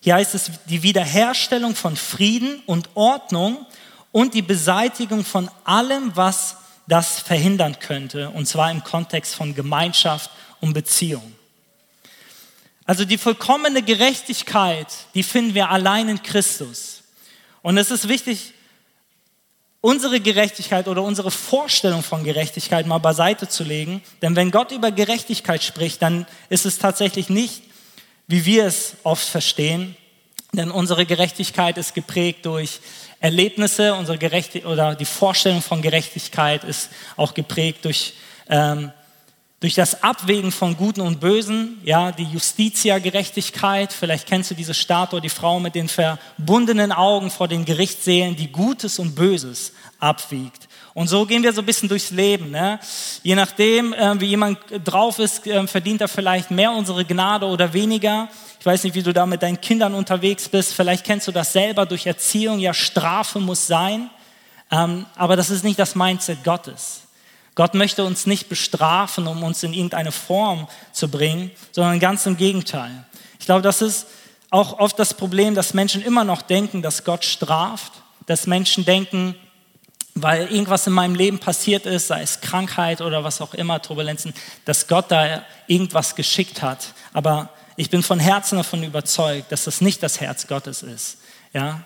hier 0.00 0.14
heißt 0.14 0.36
es 0.36 0.52
die 0.66 0.84
Wiederherstellung 0.84 1.74
von 1.74 1.96
Frieden 1.96 2.62
und 2.66 2.90
Ordnung 2.94 3.66
und 4.12 4.34
die 4.34 4.42
Beseitigung 4.42 5.24
von 5.24 5.50
allem, 5.64 6.12
was 6.14 6.58
das 6.86 7.20
verhindern 7.20 7.78
könnte, 7.78 8.30
und 8.30 8.46
zwar 8.46 8.70
im 8.70 8.82
Kontext 8.84 9.34
von 9.34 9.54
Gemeinschaft 9.54 10.30
und 10.60 10.72
Beziehung. 10.72 11.34
Also 12.84 13.04
die 13.04 13.18
vollkommene 13.18 13.82
Gerechtigkeit, 13.82 14.88
die 15.14 15.22
finden 15.22 15.54
wir 15.54 15.70
allein 15.70 16.08
in 16.08 16.22
Christus. 16.22 17.02
Und 17.62 17.78
es 17.78 17.90
ist 17.90 18.08
wichtig, 18.08 18.54
unsere 19.80 20.20
Gerechtigkeit 20.20 20.88
oder 20.88 21.02
unsere 21.02 21.30
Vorstellung 21.30 22.02
von 22.02 22.24
Gerechtigkeit 22.24 22.86
mal 22.86 22.98
beiseite 22.98 23.48
zu 23.48 23.62
legen. 23.64 24.02
Denn 24.20 24.34
wenn 24.34 24.50
Gott 24.50 24.72
über 24.72 24.90
Gerechtigkeit 24.90 25.62
spricht, 25.62 26.02
dann 26.02 26.26
ist 26.48 26.66
es 26.66 26.78
tatsächlich 26.78 27.28
nicht, 27.28 27.62
wie 28.26 28.44
wir 28.44 28.66
es 28.66 28.94
oft 29.04 29.28
verstehen. 29.28 29.96
Denn 30.52 30.70
unsere 30.70 31.06
Gerechtigkeit 31.06 31.78
ist 31.78 31.94
geprägt 31.94 32.46
durch 32.46 32.80
Erlebnisse, 33.22 33.94
unsere 33.94 34.18
Gerechtigkeit 34.18 34.70
oder 34.70 34.96
die 34.96 35.04
Vorstellung 35.04 35.62
von 35.62 35.80
Gerechtigkeit 35.80 36.64
ist 36.64 36.90
auch 37.16 37.34
geprägt 37.34 37.84
durch, 37.84 38.14
ähm, 38.48 38.90
durch 39.60 39.74
das 39.76 40.02
Abwägen 40.02 40.50
von 40.50 40.76
Guten 40.76 41.02
und 41.02 41.20
Bösen, 41.20 41.80
ja, 41.84 42.10
die 42.10 42.24
Justitia-Gerechtigkeit. 42.24 43.92
Vielleicht 43.92 44.26
kennst 44.26 44.50
du 44.50 44.56
diese 44.56 44.74
Statue, 44.74 45.20
die 45.20 45.28
Frau 45.28 45.60
mit 45.60 45.76
den 45.76 45.88
verbundenen 45.88 46.90
Augen 46.90 47.30
vor 47.30 47.46
den 47.46 47.64
Gerichtssälen, 47.64 48.34
die 48.34 48.50
Gutes 48.50 48.98
und 48.98 49.14
Böses 49.14 49.72
abwiegt. 50.00 50.68
Und 50.94 51.08
so 51.08 51.24
gehen 51.24 51.42
wir 51.42 51.52
so 51.52 51.62
ein 51.62 51.66
bisschen 51.66 51.88
durchs 51.88 52.10
Leben. 52.10 52.50
Ne? 52.50 52.78
Je 53.22 53.34
nachdem, 53.34 53.94
äh, 53.94 54.20
wie 54.20 54.26
jemand 54.26 54.58
drauf 54.84 55.18
ist, 55.18 55.46
äh, 55.46 55.66
verdient 55.66 56.02
er 56.02 56.08
vielleicht 56.08 56.50
mehr 56.50 56.72
unsere 56.72 57.04
Gnade 57.04 57.46
oder 57.46 57.72
weniger. 57.72 58.28
Ich 58.60 58.66
weiß 58.66 58.84
nicht, 58.84 58.94
wie 58.94 59.02
du 59.02 59.12
da 59.12 59.24
mit 59.24 59.42
deinen 59.42 59.60
Kindern 59.60 59.94
unterwegs 59.94 60.48
bist. 60.48 60.74
Vielleicht 60.74 61.04
kennst 61.04 61.26
du 61.28 61.32
das 61.32 61.52
selber 61.52 61.86
durch 61.86 62.06
Erziehung. 62.06 62.58
Ja, 62.58 62.74
Strafe 62.74 63.40
muss 63.40 63.66
sein. 63.66 64.10
Ähm, 64.70 65.06
aber 65.16 65.36
das 65.36 65.50
ist 65.50 65.64
nicht 65.64 65.78
das 65.78 65.94
Mindset 65.94 66.44
Gottes. 66.44 67.02
Gott 67.54 67.74
möchte 67.74 68.04
uns 68.04 68.26
nicht 68.26 68.48
bestrafen, 68.48 69.26
um 69.26 69.42
uns 69.42 69.62
in 69.62 69.74
irgendeine 69.74 70.12
Form 70.12 70.68
zu 70.92 71.08
bringen, 71.08 71.50
sondern 71.70 72.00
ganz 72.00 72.24
im 72.24 72.36
Gegenteil. 72.36 73.04
Ich 73.38 73.46
glaube, 73.46 73.62
das 73.62 73.82
ist 73.82 74.06
auch 74.48 74.78
oft 74.78 74.98
das 74.98 75.14
Problem, 75.14 75.54
dass 75.54 75.74
Menschen 75.74 76.02
immer 76.02 76.24
noch 76.24 76.42
denken, 76.42 76.82
dass 76.82 77.04
Gott 77.04 77.24
straft, 77.24 77.92
dass 78.26 78.46
Menschen 78.46 78.84
denken, 78.84 79.34
weil 80.14 80.48
irgendwas 80.48 80.86
in 80.86 80.92
meinem 80.92 81.14
Leben 81.14 81.38
passiert 81.38 81.86
ist, 81.86 82.08
sei 82.08 82.22
es 82.22 82.40
Krankheit 82.40 83.00
oder 83.00 83.24
was 83.24 83.40
auch 83.40 83.54
immer, 83.54 83.80
Turbulenzen, 83.80 84.34
dass 84.64 84.86
Gott 84.86 85.10
da 85.10 85.44
irgendwas 85.66 86.14
geschickt 86.14 86.62
hat. 86.62 86.92
Aber 87.12 87.50
ich 87.76 87.88
bin 87.88 88.02
von 88.02 88.20
Herzen 88.20 88.58
davon 88.58 88.82
überzeugt, 88.82 89.50
dass 89.50 89.64
das 89.64 89.80
nicht 89.80 90.02
das 90.02 90.20
Herz 90.20 90.46
Gottes 90.46 90.82
ist. 90.82 91.18
Ja? 91.52 91.82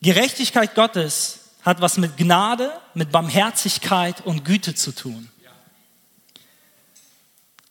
Gerechtigkeit 0.00 0.74
Gottes 0.74 1.50
hat 1.62 1.80
was 1.80 1.96
mit 1.96 2.16
Gnade, 2.16 2.72
mit 2.94 3.12
Barmherzigkeit 3.12 4.20
und 4.22 4.44
Güte 4.44 4.74
zu 4.74 4.92
tun. 4.92 5.28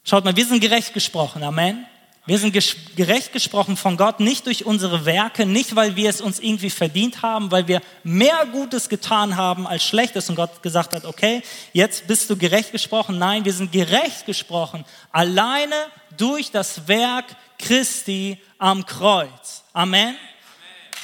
Schaut 0.04 0.26
mal, 0.26 0.36
wir 0.36 0.46
sind 0.46 0.62
gerecht 0.62 0.94
gesprochen, 0.94 1.44
Amen. 1.44 1.86
Wir 2.28 2.38
sind 2.38 2.54
gerecht 2.96 3.34
gesprochen 3.34 3.76
von 3.76 3.98
Gott, 3.98 4.20
nicht 4.20 4.46
durch 4.46 4.66
unsere 4.66 5.06
Werke, 5.06 5.48
nicht 5.48 5.76
weil 5.76 5.96
wir 5.96 6.08
es 6.08 6.22
uns 6.22 6.40
irgendwie 6.40 6.70
verdient 6.70 7.24
haben, 7.24 7.50
weil 7.50 7.68
wir 7.68 7.82
mehr 8.04 8.46
Gutes 8.52 8.90
getan 8.90 9.38
haben 9.38 9.66
als 9.66 9.84
Schlechtes 9.84 10.30
und 10.30 10.36
Gott 10.36 10.62
gesagt 10.62 10.94
hat, 10.94 11.06
okay, 11.06 11.42
jetzt 11.74 12.06
bist 12.06 12.30
du 12.30 12.38
gerecht 12.38 12.72
gesprochen. 12.72 13.18
Nein, 13.18 13.44
wir 13.44 13.54
sind 13.54 13.72
gerecht 13.72 14.28
gesprochen 14.28 14.86
alleine 15.12 15.76
durch 16.16 16.52
das 16.52 16.88
Werk 16.88 17.26
Christi 17.58 18.38
am 18.60 18.86
Kreuz. 18.86 19.64
Amen. 19.74 20.16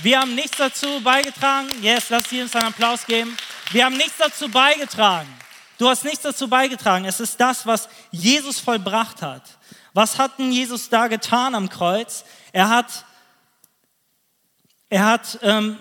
Wir 0.03 0.19
haben 0.19 0.35
nichts 0.35 0.57
dazu 0.57 1.01
beigetragen. 1.01 1.69
Yes, 1.81 2.09
lass 2.09 2.31
uns 2.31 2.55
einen 2.55 2.67
Applaus 2.67 3.05
geben. 3.07 3.35
Wir 3.71 3.85
haben 3.85 3.97
nichts 3.97 4.17
dazu 4.19 4.47
beigetragen. 4.49 5.27
Du 5.79 5.89
hast 5.89 6.03
nichts 6.05 6.21
dazu 6.21 6.47
beigetragen. 6.47 7.05
Es 7.05 7.19
ist 7.19 7.39
das, 7.39 7.65
was 7.65 7.89
Jesus 8.11 8.59
vollbracht 8.59 9.23
hat. 9.23 9.41
Was 9.97 10.19
hat 10.19 10.37
denn 10.37 10.51
Jesus 10.51 10.89
da 10.89 11.07
getan 11.07 11.55
am 11.55 11.69
Kreuz? 11.69 12.23
Er 12.51 12.69
hat, 12.69 13.03
er 14.89 15.03
hat, 15.05 15.39
ähm, 15.41 15.79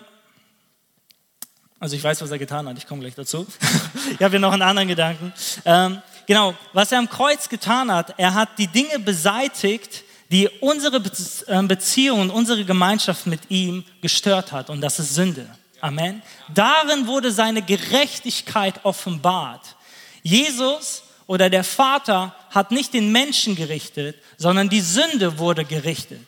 also 1.79 1.97
ich 1.97 2.03
weiß, 2.03 2.23
was 2.23 2.31
er 2.31 2.39
getan 2.39 2.67
hat, 2.67 2.79
ich 2.79 2.87
komme 2.87 3.03
gleich 3.03 3.15
dazu. 3.15 3.47
ich 4.15 4.23
habe 4.23 4.31
hier 4.31 4.41
noch 4.41 4.55
einen 4.55 4.63
anderen 4.63 4.89
Gedanken. 4.89 5.35
Ähm, 5.67 6.01
genau, 6.27 6.55
was 6.73 6.93
er 6.93 6.99
am 7.01 7.11
Kreuz 7.11 7.51
getan 7.51 7.93
hat, 7.93 8.15
er 8.19 8.33
hat 8.33 8.57
die 8.57 8.69
Dinge 8.69 8.99
beseitigt, 9.01 10.03
die 10.31 10.49
unsere 10.63 11.03
ähm, 11.49 11.69
Beziehung, 11.69 12.31
unsere 12.31 12.65
Gemeinschaft 12.65 13.27
mit 13.27 13.51
ihm 13.51 13.85
gestört 14.01 14.51
hat. 14.51 14.71
Und 14.71 14.81
das 14.81 14.99
ist 14.99 15.15
Sünde. 15.15 15.47
Amen. 15.83 16.23
Darin 16.55 17.07
wurde 17.07 17.31
seine 17.33 17.61
Gerechtigkeit 17.61 18.83
offenbart. 18.83 19.77
Jesus 20.23 21.03
oder 21.27 21.51
der 21.51 21.65
Vater 21.65 22.35
hat 22.51 22.71
nicht 22.71 22.95
den 22.95 23.11
Menschen 23.13 23.57
gerichtet, 23.57 24.17
sondern 24.37 24.69
die 24.69 24.81
Sünde 24.81 25.39
wurde 25.39 25.65
gerichtet. 25.65 26.27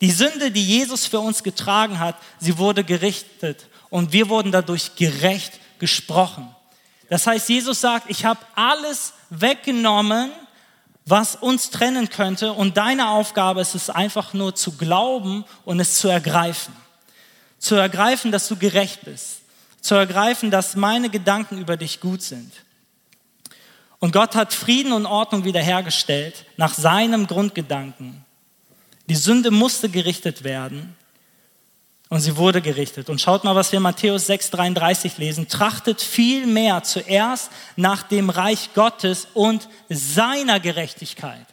Die 0.00 0.10
Sünde, 0.10 0.50
die 0.50 0.64
Jesus 0.64 1.06
für 1.06 1.20
uns 1.20 1.42
getragen 1.42 1.98
hat, 1.98 2.16
sie 2.38 2.58
wurde 2.58 2.84
gerichtet 2.84 3.66
und 3.90 4.12
wir 4.12 4.28
wurden 4.28 4.52
dadurch 4.52 4.94
gerecht 4.94 5.58
gesprochen. 5.78 6.54
Das 7.08 7.26
heißt, 7.26 7.48
Jesus 7.48 7.80
sagt, 7.80 8.10
ich 8.10 8.24
habe 8.24 8.40
alles 8.54 9.14
weggenommen, 9.30 10.30
was 11.06 11.36
uns 11.36 11.70
trennen 11.70 12.10
könnte. 12.10 12.52
Und 12.52 12.76
deine 12.76 13.10
Aufgabe 13.10 13.60
ist 13.60 13.74
es 13.74 13.90
einfach 13.90 14.34
nur 14.34 14.54
zu 14.54 14.72
glauben 14.72 15.44
und 15.64 15.78
es 15.80 15.98
zu 15.98 16.08
ergreifen. 16.08 16.74
Zu 17.58 17.76
ergreifen, 17.76 18.32
dass 18.32 18.48
du 18.48 18.56
gerecht 18.56 19.02
bist. 19.04 19.40
Zu 19.80 19.94
ergreifen, 19.94 20.50
dass 20.50 20.74
meine 20.74 21.08
Gedanken 21.08 21.58
über 21.58 21.76
dich 21.76 22.00
gut 22.00 22.22
sind. 22.22 22.52
Und 24.06 24.12
Gott 24.12 24.36
hat 24.36 24.54
Frieden 24.54 24.92
und 24.92 25.04
Ordnung 25.04 25.42
wiederhergestellt 25.42 26.44
nach 26.56 26.74
seinem 26.74 27.26
Grundgedanken. 27.26 28.24
Die 29.08 29.16
Sünde 29.16 29.50
musste 29.50 29.88
gerichtet 29.88 30.44
werden. 30.44 30.94
Und 32.08 32.20
sie 32.20 32.36
wurde 32.36 32.62
gerichtet. 32.62 33.10
Und 33.10 33.20
schaut 33.20 33.42
mal, 33.42 33.56
was 33.56 33.72
wir 33.72 33.78
in 33.78 33.82
Matthäus 33.82 34.30
6,33 34.30 35.18
lesen. 35.18 35.48
Trachtet 35.48 36.00
viel 36.00 36.46
mehr 36.46 36.84
zuerst 36.84 37.50
nach 37.74 38.04
dem 38.04 38.30
Reich 38.30 38.74
Gottes 38.74 39.26
und 39.34 39.68
seiner 39.88 40.60
Gerechtigkeit. 40.60 41.46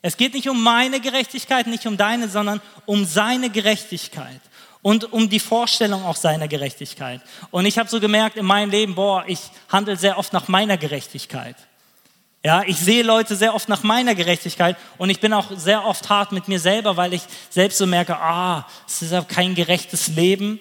Es 0.00 0.16
geht 0.16 0.34
nicht 0.34 0.48
um 0.48 0.62
meine 0.62 1.00
Gerechtigkeit, 1.00 1.66
nicht 1.66 1.86
um 1.86 1.96
deine, 1.96 2.28
sondern 2.28 2.60
um 2.86 3.04
seine 3.04 3.50
Gerechtigkeit 3.50 4.40
und 4.80 5.12
um 5.12 5.28
die 5.28 5.40
Vorstellung 5.40 6.04
auch 6.04 6.14
seiner 6.14 6.46
Gerechtigkeit. 6.46 7.20
Und 7.50 7.66
ich 7.66 7.80
habe 7.80 7.88
so 7.88 7.98
gemerkt 7.98 8.36
in 8.36 8.46
meinem 8.46 8.70
Leben, 8.70 8.94
boah, 8.94 9.24
ich 9.26 9.40
handle 9.68 9.96
sehr 9.96 10.18
oft 10.18 10.32
nach 10.32 10.46
meiner 10.46 10.76
Gerechtigkeit. 10.76 11.56
Ja, 12.42 12.62
ich 12.66 12.78
sehe 12.78 13.02
Leute 13.02 13.36
sehr 13.36 13.54
oft 13.54 13.68
nach 13.68 13.82
meiner 13.82 14.14
Gerechtigkeit 14.14 14.76
und 14.96 15.10
ich 15.10 15.20
bin 15.20 15.34
auch 15.34 15.48
sehr 15.54 15.84
oft 15.84 16.08
hart 16.08 16.32
mit 16.32 16.48
mir 16.48 16.58
selber, 16.58 16.96
weil 16.96 17.12
ich 17.12 17.20
selbst 17.50 17.76
so 17.76 17.86
merke, 17.86 18.16
ah, 18.16 18.66
es 18.88 19.02
ist 19.02 19.12
ja 19.12 19.20
kein 19.20 19.54
gerechtes 19.54 20.08
Leben, 20.08 20.58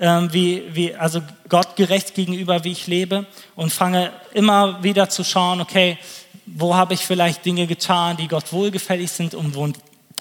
ähm, 0.00 0.32
wie, 0.32 0.64
wie, 0.72 0.92
also 0.96 1.22
Gott 1.48 1.76
gerecht 1.76 2.14
gegenüber, 2.14 2.64
wie 2.64 2.72
ich 2.72 2.88
lebe 2.88 3.26
und 3.54 3.72
fange 3.72 4.10
immer 4.34 4.82
wieder 4.82 5.08
zu 5.08 5.22
schauen, 5.22 5.60
okay, 5.60 5.98
wo 6.46 6.74
habe 6.74 6.94
ich 6.94 7.06
vielleicht 7.06 7.44
Dinge 7.44 7.68
getan, 7.68 8.16
die 8.16 8.26
Gott 8.26 8.52
wohlgefällig 8.52 9.12
sind 9.12 9.34
und 9.34 9.54
wo, 9.54 9.68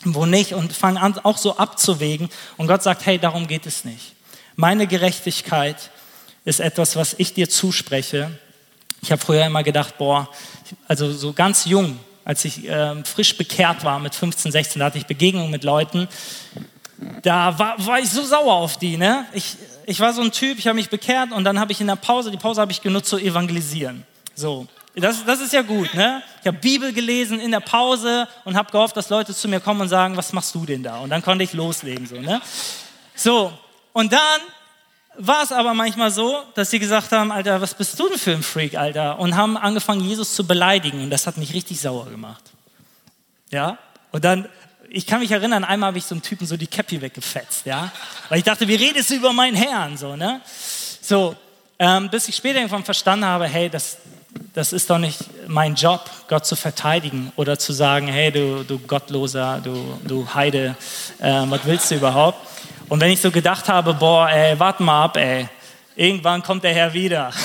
wo 0.03 0.27
nicht 0.27 0.53
und 0.53 0.73
fange 0.73 1.01
an 1.01 1.17
auch 1.23 1.37
so 1.37 1.57
abzuwägen 1.57 2.29
und 2.57 2.67
Gott 2.67 2.83
sagt, 2.83 3.07
hey, 3.07 3.17
darum 3.17 3.47
geht 3.47 3.65
es 3.65 3.83
nicht. 3.83 4.13
Meine 4.55 4.85
Gerechtigkeit 4.85 5.89
ist 6.45 6.59
etwas, 6.59 6.95
was 6.95 7.15
ich 7.17 7.33
dir 7.33 7.49
zuspreche. 7.49 8.29
Ich 9.01 9.11
habe 9.11 9.21
früher 9.21 9.45
immer 9.45 9.63
gedacht, 9.63 9.97
boah, 9.97 10.27
also 10.87 11.11
so 11.11 11.33
ganz 11.33 11.65
jung, 11.65 11.99
als 12.25 12.45
ich 12.45 12.67
äh, 12.67 13.03
frisch 13.03 13.37
bekehrt 13.37 13.83
war 13.83 13.99
mit 13.99 14.13
15, 14.13 14.51
16, 14.51 14.79
da 14.79 14.85
hatte 14.85 14.97
ich 14.97 15.05
Begegnungen 15.05 15.51
mit 15.51 15.63
Leuten. 15.63 16.07
Da 17.23 17.57
war, 17.57 17.85
war 17.85 17.99
ich 17.99 18.09
so 18.09 18.23
sauer 18.23 18.53
auf 18.53 18.77
die. 18.77 18.97
Ne? 18.97 19.25
Ich, 19.33 19.55
ich 19.85 19.99
war 19.99 20.13
so 20.13 20.21
ein 20.21 20.31
Typ, 20.31 20.59
ich 20.59 20.67
habe 20.67 20.75
mich 20.75 20.89
bekehrt 20.89 21.31
und 21.31 21.43
dann 21.43 21.59
habe 21.59 21.71
ich 21.71 21.81
in 21.81 21.87
der 21.87 21.95
Pause, 21.95 22.29
die 22.29 22.37
Pause 22.37 22.61
habe 22.61 22.71
ich 22.71 22.81
genutzt 22.81 23.09
zu 23.09 23.17
evangelisieren. 23.17 24.03
So, 24.35 24.67
Das, 24.95 25.23
das 25.25 25.39
ist 25.39 25.53
ja 25.53 25.61
gut, 25.61 25.93
ne? 25.93 26.21
Ich 26.41 26.47
habe 26.47 26.57
Bibel 26.57 26.93
gelesen 26.93 27.39
in 27.39 27.51
der 27.51 27.59
Pause 27.61 28.27
und 28.43 28.55
habe 28.55 28.71
gehofft, 28.71 28.97
dass 28.97 29.09
Leute 29.09 29.33
zu 29.33 29.47
mir 29.47 29.59
kommen 29.59 29.81
und 29.81 29.89
sagen, 29.89 30.17
was 30.17 30.33
machst 30.33 30.53
du 30.55 30.65
denn 30.65 30.83
da? 30.83 30.99
Und 30.99 31.09
dann 31.09 31.21
konnte 31.21 31.43
ich 31.43 31.53
loslegen, 31.53 32.05
so, 32.05 32.15
ne? 32.15 32.41
So, 33.15 33.51
und 33.93 34.11
dann 34.11 34.41
war 35.21 35.43
es 35.43 35.51
aber 35.51 35.73
manchmal 35.73 36.11
so, 36.11 36.41
dass 36.55 36.71
sie 36.71 36.79
gesagt 36.79 37.11
haben, 37.11 37.31
Alter, 37.31 37.59
was 37.59 37.73
bist 37.73 37.99
du 37.99 38.07
denn 38.07 38.17
für 38.17 38.31
ein 38.31 38.41
Freak, 38.41 38.75
Alter? 38.75 39.19
Und 39.19 39.35
haben 39.35 39.57
angefangen, 39.57 40.01
Jesus 40.01 40.33
zu 40.33 40.47
beleidigen. 40.47 41.03
Und 41.03 41.09
das 41.09 41.27
hat 41.27 41.35
mich 41.35 41.53
richtig 41.53 41.81
sauer 41.81 42.09
gemacht. 42.09 42.43
Ja? 43.51 43.77
Und 44.11 44.23
dann, 44.23 44.47
ich 44.89 45.05
kann 45.05 45.19
mich 45.19 45.31
erinnern, 45.31 45.65
einmal 45.65 45.87
habe 45.87 45.97
ich 45.97 46.05
so 46.05 46.15
einem 46.15 46.21
Typen 46.21 46.47
so 46.47 46.55
die 46.55 46.67
Cappy 46.67 47.01
weggefetzt, 47.01 47.65
ja? 47.65 47.91
Weil 48.29 48.39
ich 48.39 48.45
dachte, 48.45 48.67
wie 48.67 48.75
redest 48.75 49.09
du 49.09 49.15
über 49.15 49.33
meinen 49.33 49.55
Herrn, 49.55 49.97
so, 49.97 50.15
ne? 50.15 50.39
So, 51.01 51.35
ähm, 51.77 52.09
bis 52.09 52.29
ich 52.29 52.35
später 52.37 52.59
irgendwann 52.59 52.85
verstanden 52.85 53.25
habe, 53.25 53.45
hey, 53.45 53.69
das, 53.69 53.97
das 54.53 54.71
ist 54.71 54.89
doch 54.89 54.99
nicht 54.99 55.19
mein 55.47 55.75
Job, 55.75 56.09
Gott 56.29 56.45
zu 56.45 56.55
verteidigen 56.55 57.31
oder 57.35 57.59
zu 57.59 57.73
sagen, 57.73 58.07
hey, 58.07 58.31
du, 58.31 58.63
du 58.63 58.79
Gottloser, 58.79 59.59
du, 59.61 59.99
du 60.05 60.33
Heide, 60.33 60.75
äh, 61.19 61.43
was 61.47 61.65
willst 61.65 61.91
du 61.91 61.95
überhaupt? 61.95 62.48
Und 62.89 62.99
wenn 62.99 63.11
ich 63.11 63.21
so 63.21 63.29
gedacht 63.29 63.69
habe, 63.69 63.93
boah, 63.93 64.27
ey, 64.29 64.59
warte 64.59 64.81
mal 64.81 65.03
ab, 65.03 65.15
ey, 65.17 65.47
irgendwann 65.95 66.41
kommt 66.41 66.63
der 66.63 66.73
Herr 66.73 66.91
wieder. 66.91 67.31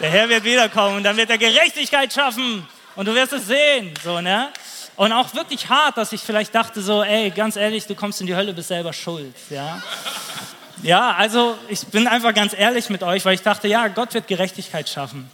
Der 0.00 0.10
Herr 0.10 0.28
wird 0.28 0.44
wiederkommen 0.44 0.98
und 0.98 1.02
dann 1.02 1.16
wird 1.16 1.28
er 1.28 1.38
Gerechtigkeit 1.38 2.12
schaffen 2.12 2.64
und 2.94 3.08
du 3.08 3.14
wirst 3.16 3.32
es 3.32 3.48
sehen, 3.48 3.92
so, 4.04 4.20
ne? 4.20 4.48
Und 4.94 5.12
auch 5.12 5.34
wirklich 5.34 5.68
hart, 5.68 5.96
dass 5.96 6.12
ich 6.12 6.20
vielleicht 6.20 6.54
dachte 6.54 6.80
so, 6.82 7.02
ey, 7.02 7.30
ganz 7.30 7.56
ehrlich, 7.56 7.84
du 7.84 7.96
kommst 7.96 8.20
in 8.20 8.28
die 8.28 8.36
Hölle, 8.36 8.52
bist 8.52 8.68
selber 8.68 8.92
schuld, 8.92 9.34
ja? 9.50 9.82
Ja, 10.84 11.16
also 11.16 11.58
ich 11.68 11.84
bin 11.88 12.06
einfach 12.06 12.32
ganz 12.32 12.54
ehrlich 12.56 12.90
mit 12.90 13.02
euch, 13.02 13.24
weil 13.24 13.34
ich 13.34 13.42
dachte, 13.42 13.66
ja, 13.66 13.88
Gott 13.88 14.14
wird 14.14 14.28
Gerechtigkeit 14.28 14.88
schaffen. 14.88 15.28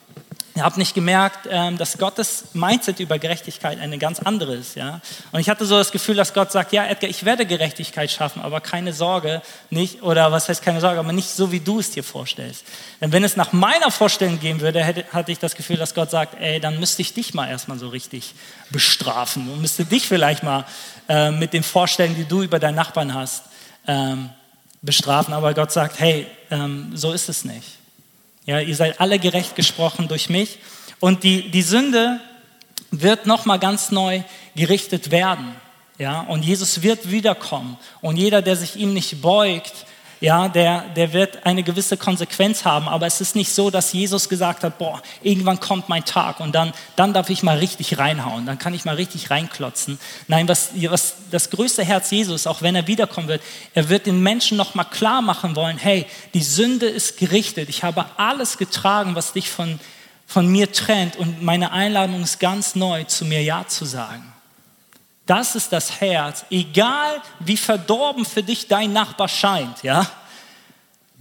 Ihr 0.57 0.63
habt 0.63 0.77
nicht 0.77 0.95
gemerkt, 0.95 1.49
ähm, 1.51 1.79
dass 1.79 1.99
Gottes 1.99 2.45
Mindset 2.53 3.01
über 3.01 3.19
Gerechtigkeit 3.19 3.81
eine 3.81 3.99
ganz 3.99 4.21
andere 4.21 4.55
ist. 4.55 4.77
Ja? 4.77 5.01
Und 5.33 5.41
ich 5.41 5.49
hatte 5.49 5.67
so 5.67 5.77
das 5.77 5.91
Gefühl, 5.91 6.15
dass 6.15 6.33
Gott 6.33 6.53
sagt, 6.53 6.73
ja, 6.73 6.87
Edgar, 6.87 7.11
ich 7.11 7.25
werde 7.25 7.45
Gerechtigkeit 7.45 8.09
schaffen, 8.09 8.41
aber 8.41 8.61
keine 8.61 8.93
Sorge, 8.93 9.43
nicht, 9.71 10.05
oder 10.05 10.31
was 10.31 10.49
heißt 10.49 10.63
keine 10.63 10.81
Sorge, 10.81 11.01
aber 11.01 11.13
nicht 11.13 11.29
so, 11.29 11.51
wie 11.51 11.59
du 11.59 11.81
es 11.81 11.91
dir 11.91 12.05
vorstellst. 12.05 12.65
Denn 13.01 13.11
wenn 13.11 13.25
es 13.25 13.35
nach 13.35 13.53
meiner 13.53 13.91
Vorstellung 13.91 14.39
gehen 14.39 14.61
würde, 14.61 14.85
hätte, 14.85 15.05
hatte 15.13 15.33
ich 15.33 15.41
das 15.41 15.57
Gefühl, 15.57 15.77
dass 15.77 15.93
Gott 15.93 16.13
sagt, 16.13 16.41
ey, 16.41 16.61
dann 16.61 16.79
müsste 16.79 17.03
ich 17.03 17.13
dich 17.15 17.35
mal 17.35 17.49
erstmal 17.49 17.81
so 17.81 17.89
richtig 17.89 18.33
bestrafen 18.71 19.51
und 19.51 19.61
müsste 19.61 19.85
dich 19.85 20.07
vielleicht 20.07 20.45
mal 20.45 20.67
äh, 21.09 21.33
mit 21.33 21.53
den 21.53 21.65
Vorstellungen, 21.65 22.15
die 22.15 22.27
du 22.27 22.43
über 22.43 22.61
deinen 22.61 22.77
Nachbarn 22.77 23.13
hast, 23.13 23.43
ähm, 23.89 24.31
bestrafen. 24.83 25.35
Aber 25.35 25.53
Gott 25.53 25.73
sagt, 25.73 25.99
hey, 25.99 26.29
ähm, 26.53 26.93
so 26.95 27.13
ist 27.13 27.29
es 27.29 27.45
nicht. 27.45 27.84
Ja, 28.47 28.61
ihr 28.61 28.77
seid 28.77 29.01
alle 29.01 29.19
gerecht 29.19 29.57
gesprochen 29.57 30.09
durch 30.09 30.29
mich. 30.29 30.59
Und 31.01 31.23
die, 31.23 31.51
die 31.51 31.63
Sünde 31.63 32.21
wird 32.91 33.27
nochmal 33.27 33.59
ganz 33.59 33.91
neu 33.91 34.23
gerichtet 34.55 35.11
werden. 35.11 35.55
Ja, 35.99 36.23
und 36.23 36.45
Jesus 36.45 36.83
wird 36.83 37.11
wiederkommen. 37.11 37.79
Und 38.01 38.17
jeder, 38.17 38.43
der 38.43 38.57
sich 38.57 38.77
ihm 38.77 38.93
nicht 38.93 39.23
beugt, 39.23 39.87
ja, 40.25 40.49
der, 40.49 40.87
der 40.97 41.13
wird 41.13 41.45
eine 41.45 41.63
gewisse 41.63 41.99
Konsequenz 41.99 42.65
haben. 42.65 42.89
Aber 42.89 43.07
es 43.07 43.21
ist 43.21 43.37
nicht 43.37 43.53
so, 43.53 43.71
dass 43.71 43.93
Jesus 43.93 44.29
gesagt 44.29 44.65
hat, 44.65 44.79
boah, 44.79 45.03
irgendwann 45.23 45.61
kommt 45.61 45.91
mein 45.91 46.05
Tag 46.05 46.41
und 46.41 46.55
dann, 46.55 46.73
dann 46.97 47.13
darf 47.13 47.29
ich 47.29 47.43
mal 47.43 47.59
richtig 47.59 47.99
reinhauen, 47.99 48.47
dann 48.47 48.59
kann 48.59 48.73
ich 48.73 48.87
mal 48.87 48.95
richtig 48.95 49.31
reinklotzen. 49.31 49.99
Nein, 50.27 50.49
was, 50.49 50.71
was 50.75 51.17
das 51.31 51.51
größte 51.51 51.85
Herz 51.85 52.11
Jesus, 52.11 52.47
auch 52.47 52.63
wenn 52.63 52.75
er 52.75 52.87
wiederkommen 52.87 53.29
wird, 53.29 53.43
er 53.75 53.91
wird 53.91 54.07
den 54.07 54.23
Menschen 54.23 54.57
noch 54.57 54.75
mal 54.75 54.85
klar 54.85 55.21
machen 55.21 55.57
wollen, 55.57 55.77
hey, 55.77 56.07
die 56.33 56.43
Sünde 56.43 56.87
ist 56.87 57.19
gerichtet. 57.19 57.69
Ich 57.69 57.85
habe 57.85 58.07
alles 58.17 58.57
getragen, 58.57 59.15
was 59.15 59.35
dich 59.35 59.51
von, 59.51 59.79
von 60.27 60.47
mir 60.47 60.73
trennt 60.73 61.17
und 61.17 61.43
meine 61.43 61.73
Einladung 61.73 62.23
ist 62.23 62.41
ganz 62.41 62.75
neu, 62.75 63.05
zu 63.05 63.27
mir 63.27 63.43
Ja 63.43 63.67
zu 63.69 63.85
sagen. 63.85 64.34
Das 65.27 65.55
ist 65.55 65.73
das 65.73 66.01
Herz, 66.01 66.45
egal 66.51 67.23
wie 67.41 67.57
verdorben 67.57 68.25
für 68.25 68.43
dich 68.43 68.69
dein 68.69 68.93
Nachbar 68.93 69.29
scheint, 69.29 69.83
ja. 69.83 70.07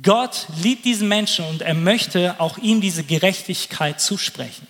Gott 0.01 0.47
liebt 0.61 0.83
diesen 0.83 1.07
Menschen 1.07 1.45
und 1.45 1.61
er 1.61 1.75
möchte 1.75 2.35
auch 2.39 2.57
ihm 2.57 2.81
diese 2.81 3.03
Gerechtigkeit 3.03 4.01
zusprechen. 4.01 4.67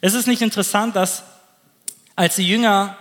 Es 0.00 0.14
ist 0.14 0.26
nicht 0.26 0.42
interessant, 0.42 0.96
dass 0.96 1.22
als 2.16 2.36
die 2.36 2.48
Jünger 2.48 2.96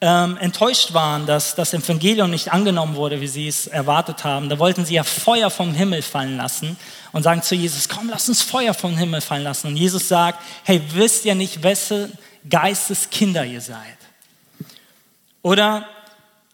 ähm, 0.00 0.36
enttäuscht 0.36 0.92
waren, 0.92 1.26
dass 1.26 1.54
das 1.54 1.72
Evangelium 1.72 2.30
nicht 2.30 2.52
angenommen 2.52 2.94
wurde, 2.94 3.20
wie 3.20 3.26
sie 3.26 3.48
es 3.48 3.66
erwartet 3.66 4.22
haben, 4.24 4.48
da 4.50 4.58
wollten 4.58 4.84
sie 4.84 4.94
ja 4.94 5.04
Feuer 5.04 5.50
vom 5.50 5.72
Himmel 5.72 6.02
fallen 6.02 6.36
lassen 6.36 6.76
und 7.12 7.22
sagen 7.22 7.42
zu 7.42 7.54
Jesus, 7.54 7.88
komm, 7.88 8.10
lass 8.10 8.28
uns 8.28 8.42
Feuer 8.42 8.74
vom 8.74 8.96
Himmel 8.96 9.22
fallen 9.22 9.44
lassen. 9.44 9.68
Und 9.68 9.76
Jesus 9.76 10.06
sagt, 10.06 10.40
hey, 10.64 10.82
wisst 10.92 11.24
ihr 11.24 11.34
nicht, 11.34 11.62
wessen 11.62 12.12
Geistes 12.48 13.08
Kinder 13.08 13.44
ihr 13.46 13.62
seid? 13.62 13.96
Oder 15.44 15.86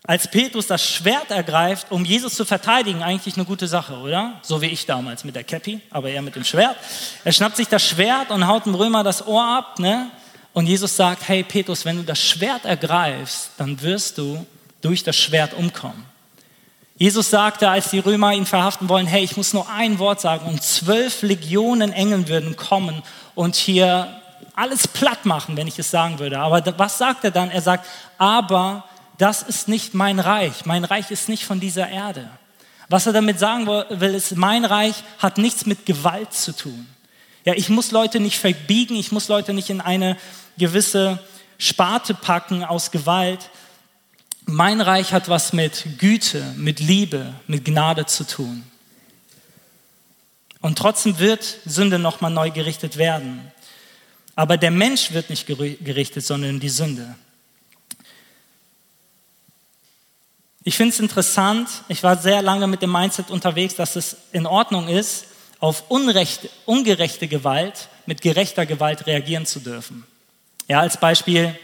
als 0.05 0.29
Petrus 0.29 0.66
das 0.66 0.85
Schwert 0.85 1.31
ergreift, 1.31 1.87
um 1.90 2.05
Jesus 2.05 2.35
zu 2.35 2.44
verteidigen, 2.44 3.05
eigentlich 3.05 3.37
eine 3.37 3.44
gute 3.44 3.68
Sache, 3.68 3.96
oder? 3.98 4.40
So 4.42 4.61
wie 4.61 4.66
ich 4.66 4.85
damals 4.85 5.22
mit 5.22 5.37
der 5.37 5.44
Käppi, 5.44 5.81
aber 5.90 6.11
er 6.11 6.22
mit 6.22 6.35
dem 6.35 6.42
Schwert. 6.42 6.76
Er 7.22 7.31
schnappt 7.31 7.57
sich 7.57 7.68
das 7.68 7.87
Schwert 7.87 8.33
und 8.33 8.48
haut 8.48 8.66
dem 8.66 8.74
Römer 8.74 9.05
das 9.05 9.24
Ohr 9.24 9.44
ab, 9.44 9.79
ne? 9.79 10.11
Und 10.55 10.66
Jesus 10.66 10.96
sagt, 10.96 11.29
hey 11.29 11.44
Petrus, 11.44 11.85
wenn 11.85 11.98
du 11.98 12.03
das 12.03 12.18
Schwert 12.18 12.64
ergreifst, 12.64 13.50
dann 13.59 13.81
wirst 13.81 14.18
du 14.18 14.44
durch 14.81 15.05
das 15.05 15.14
Schwert 15.14 15.55
umkommen. 15.55 16.05
Jesus 16.96 17.31
sagte, 17.31 17.70
als 17.70 17.90
die 17.90 18.00
Römer 18.00 18.33
ihn 18.33 18.46
verhaften 18.46 18.88
wollen, 18.88 19.07
hey, 19.07 19.22
ich 19.22 19.37
muss 19.37 19.53
nur 19.53 19.70
ein 19.70 20.00
Wort 20.00 20.20
sagen 20.20 20.46
und 20.46 20.64
zwölf 20.64 21.22
Legionen 21.22 21.92
Engel 21.92 22.26
würden 22.26 22.57
kommen 22.57 23.05
und 23.37 23.55
hier 23.55 24.19
alles 24.55 24.88
platt 24.88 25.24
machen, 25.26 25.57
wenn 25.57 25.66
ich 25.66 25.79
es 25.79 25.90
sagen 25.90 26.18
würde. 26.18 26.38
Aber 26.38 26.62
was 26.79 26.98
sagt 26.98 27.24
er 27.24 27.31
dann? 27.31 27.50
Er 27.50 27.62
sagt, 27.62 27.87
aber 28.18 28.85
das 29.18 29.42
ist 29.42 29.68
nicht 29.68 29.94
mein 29.94 30.18
Reich. 30.18 30.64
Mein 30.64 30.85
Reich 30.85 31.11
ist 31.11 31.29
nicht 31.29 31.44
von 31.44 31.61
dieser 31.61 31.88
Erde. 31.88 32.29
Was 32.88 33.07
er 33.07 33.12
damit 33.12 33.38
sagen 33.38 33.66
will, 33.66 34.14
ist, 34.14 34.37
mein 34.37 34.64
Reich 34.64 34.96
hat 35.18 35.38
nichts 35.38 35.66
mit 35.66 35.87
Gewalt 35.87 36.33
zu 36.33 36.53
tun. 36.57 36.88
Ja, 37.44 37.55
ich 37.55 37.68
muss 37.68 37.92
Leute 37.92 38.20
nicht 38.20 38.38
verbiegen, 38.38 38.96
ich 38.96 39.12
muss 39.12 39.29
Leute 39.29 39.53
nicht 39.55 39.70
in 39.70 39.81
eine 39.81 40.16
gewisse 40.59 41.18
Sparte 41.59 42.14
packen 42.14 42.64
aus 42.64 42.90
Gewalt. 42.90 43.50
Mein 44.46 44.81
Reich 44.81 45.12
hat 45.12 45.29
was 45.29 45.53
mit 45.53 45.98
Güte, 45.98 46.42
mit 46.57 46.81
Liebe, 46.81 47.33
mit 47.46 47.64
Gnade 47.64 48.07
zu 48.07 48.26
tun. 48.26 48.64
Und 50.61 50.76
trotzdem 50.76 51.18
wird 51.18 51.59
Sünde 51.64 51.98
nochmal 51.98 52.31
neu 52.31 52.50
gerichtet 52.50 52.96
werden. 52.96 53.50
Aber 54.36 54.56
der 54.56 54.70
Mensch 54.70 55.12
wird 55.12 55.30
nicht 55.30 55.46
gerichtet, 55.46 56.24
sondern 56.24 56.60
die 56.60 56.68
Sünde. 56.68 57.14
Ich 60.62 60.76
finde 60.76 60.92
es 60.92 61.00
interessant, 61.00 61.68
ich 61.88 62.02
war 62.02 62.18
sehr 62.18 62.42
lange 62.42 62.66
mit 62.66 62.82
dem 62.82 62.92
Mindset 62.92 63.30
unterwegs, 63.30 63.74
dass 63.74 63.96
es 63.96 64.16
in 64.32 64.46
Ordnung 64.46 64.88
ist, 64.88 65.24
auf 65.58 65.90
unrechte, 65.90 66.50
ungerechte 66.66 67.28
Gewalt 67.28 67.88
mit 68.06 68.20
gerechter 68.20 68.66
Gewalt 68.66 69.06
reagieren 69.06 69.46
zu 69.46 69.60
dürfen. 69.60 70.04
Ja, 70.68 70.80
als 70.80 70.98
Beispiel, 70.98 71.58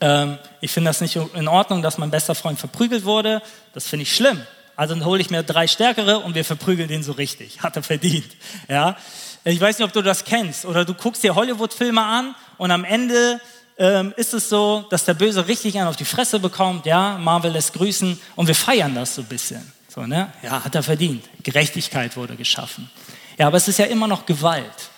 ähm, 0.00 0.38
ich 0.60 0.70
finde 0.70 0.90
das 0.90 1.00
nicht 1.00 1.16
in 1.16 1.48
Ordnung, 1.48 1.82
dass 1.82 1.98
mein 1.98 2.10
bester 2.10 2.34
Freund 2.34 2.58
verprügelt 2.58 3.04
wurde. 3.04 3.42
Das 3.74 3.86
finde 3.86 4.04
ich 4.04 4.14
schlimm. 4.14 4.40
Also 4.76 4.94
dann 4.94 5.04
hole 5.04 5.20
ich 5.20 5.30
mir 5.30 5.42
drei 5.42 5.66
Stärkere 5.66 6.20
und 6.20 6.34
wir 6.34 6.44
verprügeln 6.44 6.88
den 6.88 7.02
so 7.02 7.12
richtig. 7.12 7.62
Hat 7.62 7.76
er 7.76 7.82
verdient. 7.82 8.36
Ja. 8.68 8.96
Ich 9.44 9.60
weiß 9.60 9.78
nicht, 9.78 9.86
ob 9.86 9.92
du 9.92 10.02
das 10.02 10.24
kennst 10.24 10.66
oder 10.66 10.84
du 10.84 10.92
guckst 10.92 11.22
dir 11.22 11.34
Hollywood-Filme 11.34 12.02
an 12.02 12.34
und 12.58 12.70
am 12.70 12.84
Ende 12.84 13.40
ähm, 13.78 14.12
ist 14.18 14.34
es 14.34 14.50
so, 14.50 14.84
dass 14.90 15.06
der 15.06 15.14
Böse 15.14 15.48
richtig 15.48 15.78
einen 15.78 15.88
auf 15.88 15.96
die 15.96 16.04
Fresse 16.04 16.38
bekommt. 16.38 16.84
Ja, 16.84 17.16
Marvel 17.16 17.52
lässt 17.52 17.72
grüßen 17.72 18.20
und 18.36 18.46
wir 18.46 18.54
feiern 18.54 18.94
das 18.94 19.14
so 19.14 19.22
ein 19.22 19.28
bisschen. 19.28 19.72
So, 19.88 20.02
ne? 20.02 20.30
Ja, 20.42 20.62
hat 20.62 20.74
er 20.74 20.82
verdient. 20.82 21.24
Gerechtigkeit 21.42 22.16
wurde 22.18 22.36
geschaffen. 22.36 22.90
Ja, 23.38 23.46
aber 23.46 23.56
es 23.56 23.66
ist 23.66 23.78
ja 23.78 23.86
immer 23.86 24.06
noch 24.06 24.26
Gewalt. 24.26 24.90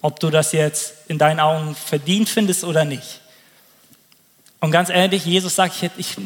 Ob 0.00 0.18
du 0.18 0.30
das 0.30 0.50
jetzt 0.50 0.94
in 1.06 1.18
deinen 1.18 1.38
Augen 1.38 1.76
verdient 1.76 2.28
findest 2.28 2.64
oder 2.64 2.84
nicht. 2.84 3.20
Und 4.58 4.72
ganz 4.72 4.88
ehrlich, 4.88 5.24
Jesus 5.24 5.54
sagt, 5.54 5.80
ich, 5.80 5.90
ich 5.96 6.16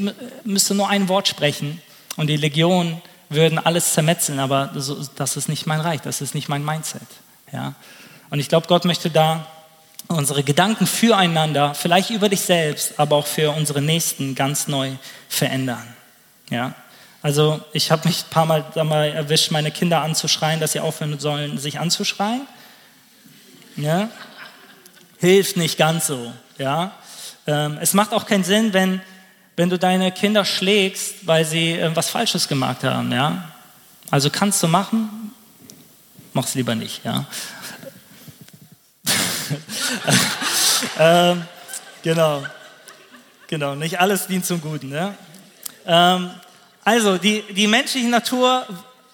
müsste 0.44 0.74
nur 0.74 0.88
ein 0.88 1.08
Wort 1.08 1.28
sprechen 1.28 1.82
und 2.16 2.28
die 2.28 2.36
Legion 2.36 3.02
würden 3.28 3.58
alles 3.58 3.92
zermetzeln, 3.92 4.38
aber 4.38 4.70
das 5.16 5.36
ist 5.36 5.48
nicht 5.48 5.66
mein 5.66 5.80
Reich, 5.80 6.00
das 6.00 6.20
ist 6.20 6.34
nicht 6.34 6.48
mein 6.48 6.64
Mindset. 6.64 7.02
Ja? 7.52 7.74
Und 8.30 8.40
ich 8.40 8.48
glaube, 8.48 8.66
Gott 8.66 8.84
möchte 8.84 9.10
da 9.10 9.46
unsere 10.08 10.42
Gedanken 10.42 10.86
füreinander, 10.86 11.74
vielleicht 11.74 12.10
über 12.10 12.28
dich 12.28 12.40
selbst, 12.40 12.98
aber 12.98 13.16
auch 13.16 13.26
für 13.26 13.50
unsere 13.50 13.82
Nächsten 13.82 14.34
ganz 14.34 14.68
neu 14.68 14.92
verändern. 15.28 15.86
Ja? 16.50 16.74
Also 17.20 17.60
ich 17.72 17.90
habe 17.90 18.08
mich 18.08 18.22
ein 18.22 18.30
paar 18.30 18.46
Mal 18.46 18.64
dabei 18.74 19.10
erwischt, 19.10 19.50
meine 19.50 19.70
Kinder 19.70 20.02
anzuschreien, 20.02 20.60
dass 20.60 20.72
sie 20.72 20.80
aufhören 20.80 21.18
sollen, 21.18 21.58
sich 21.58 21.78
anzuschreien. 21.78 22.46
Ja? 23.76 24.08
Hilft 25.18 25.56
nicht 25.56 25.76
ganz 25.76 26.06
so. 26.06 26.32
Ja? 26.56 26.92
Ähm, 27.46 27.78
es 27.80 27.92
macht 27.92 28.12
auch 28.12 28.24
keinen 28.24 28.44
Sinn, 28.44 28.72
wenn 28.72 29.02
wenn 29.58 29.68
du 29.68 29.76
deine 29.76 30.12
Kinder 30.12 30.44
schlägst, 30.44 31.26
weil 31.26 31.44
sie 31.44 31.72
äh, 31.72 31.90
was 31.96 32.10
Falsches 32.10 32.46
gemacht 32.46 32.84
haben, 32.84 33.10
ja. 33.10 33.50
Also 34.08 34.30
kannst 34.30 34.62
du 34.62 34.68
machen, 34.68 35.32
mach's 36.32 36.54
lieber 36.54 36.76
nicht, 36.76 37.04
ja. 37.04 37.26
ähm, 40.98 41.42
genau. 42.02 42.44
Genau, 43.48 43.74
nicht 43.74 43.98
alles 43.98 44.28
dient 44.28 44.46
zum 44.46 44.60
Guten. 44.60 44.90
Ne? 44.90 45.14
Ähm, 45.86 46.30
also, 46.84 47.18
die, 47.18 47.42
die 47.52 47.66
menschliche 47.66 48.08
Natur 48.08 48.64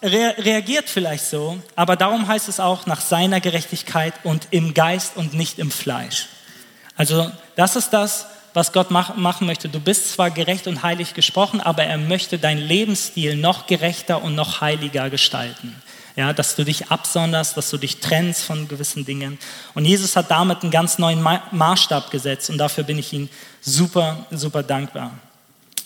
re 0.02 0.34
reagiert 0.36 0.90
vielleicht 0.90 1.24
so, 1.24 1.58
aber 1.74 1.96
darum 1.96 2.28
heißt 2.28 2.50
es 2.50 2.60
auch 2.60 2.84
nach 2.84 3.00
seiner 3.00 3.40
Gerechtigkeit 3.40 4.12
und 4.24 4.48
im 4.50 4.74
Geist 4.74 5.16
und 5.16 5.32
nicht 5.32 5.58
im 5.58 5.70
Fleisch. 5.70 6.26
Also, 6.96 7.30
das 7.56 7.76
ist 7.76 7.90
das, 7.94 8.26
was 8.54 8.72
Gott 8.72 8.90
mach, 8.90 9.16
machen 9.16 9.46
möchte. 9.46 9.68
Du 9.68 9.80
bist 9.80 10.12
zwar 10.12 10.30
gerecht 10.30 10.66
und 10.66 10.82
heilig 10.82 11.12
gesprochen, 11.12 11.60
aber 11.60 11.84
er 11.84 11.98
möchte 11.98 12.38
deinen 12.38 12.60
Lebensstil 12.60 13.36
noch 13.36 13.66
gerechter 13.66 14.22
und 14.22 14.34
noch 14.34 14.60
heiliger 14.60 15.10
gestalten. 15.10 15.74
Ja, 16.16 16.32
dass 16.32 16.54
du 16.54 16.64
dich 16.64 16.92
absonderst, 16.92 17.56
dass 17.56 17.70
du 17.70 17.76
dich 17.76 17.98
trennst 17.98 18.44
von 18.44 18.68
gewissen 18.68 19.04
Dingen. 19.04 19.36
Und 19.74 19.84
Jesus 19.84 20.14
hat 20.14 20.30
damit 20.30 20.62
einen 20.62 20.70
ganz 20.70 20.98
neuen 20.98 21.20
Maßstab 21.50 22.12
gesetzt 22.12 22.50
und 22.50 22.58
dafür 22.58 22.84
bin 22.84 22.98
ich 22.98 23.12
ihm 23.12 23.28
super, 23.60 24.24
super 24.30 24.62
dankbar. 24.62 25.10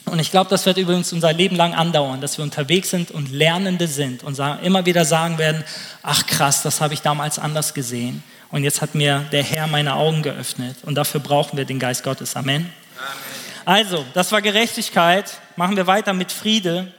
Und 0.05 0.19
ich 0.19 0.31
glaube, 0.31 0.51
das 0.51 0.67
wird 0.67 0.77
übrigens 0.77 1.13
unser 1.15 1.33
Leben 1.33 1.57
lang 1.57 1.75
andauern, 1.75 2.21
dass 2.21 2.39
wir 2.39 2.43
unterwegs 2.43 2.91
sind 2.91 3.11
und 3.11 3.31
Lernende 3.31 3.89
sind 3.89 4.23
und 4.23 4.39
immer 4.63 4.85
wieder 4.85 5.07
sagen 5.07 5.39
werden, 5.39 5.65
ach 6.03 6.27
krass, 6.27 6.63
das 6.63 6.83
habe 6.83 6.93
ich 6.95 7.01
damals 7.01 7.39
anders 7.39 7.73
gesehen. 7.73 8.23
Und 8.51 8.65
jetzt 8.65 8.81
hat 8.81 8.95
mir 8.95 9.27
der 9.33 9.43
Herr 9.43 9.67
meine 9.67 9.95
Augen 9.95 10.23
geöffnet. 10.23 10.77
Und 10.83 10.95
dafür 10.95 11.21
brauchen 11.21 11.57
wir 11.57 11.65
den 11.65 11.79
Geist 11.79 12.03
Gottes. 12.03 12.35
Amen. 12.37 12.57
Amen. 12.57 12.73
Also, 13.65 14.05
das 14.15 14.33
war 14.33 14.41
Gerechtigkeit. 14.41 15.33
Machen 15.57 15.77
wir 15.77 15.87
weiter 15.87 16.15
mit 16.15 16.33
Friede. 16.33 16.93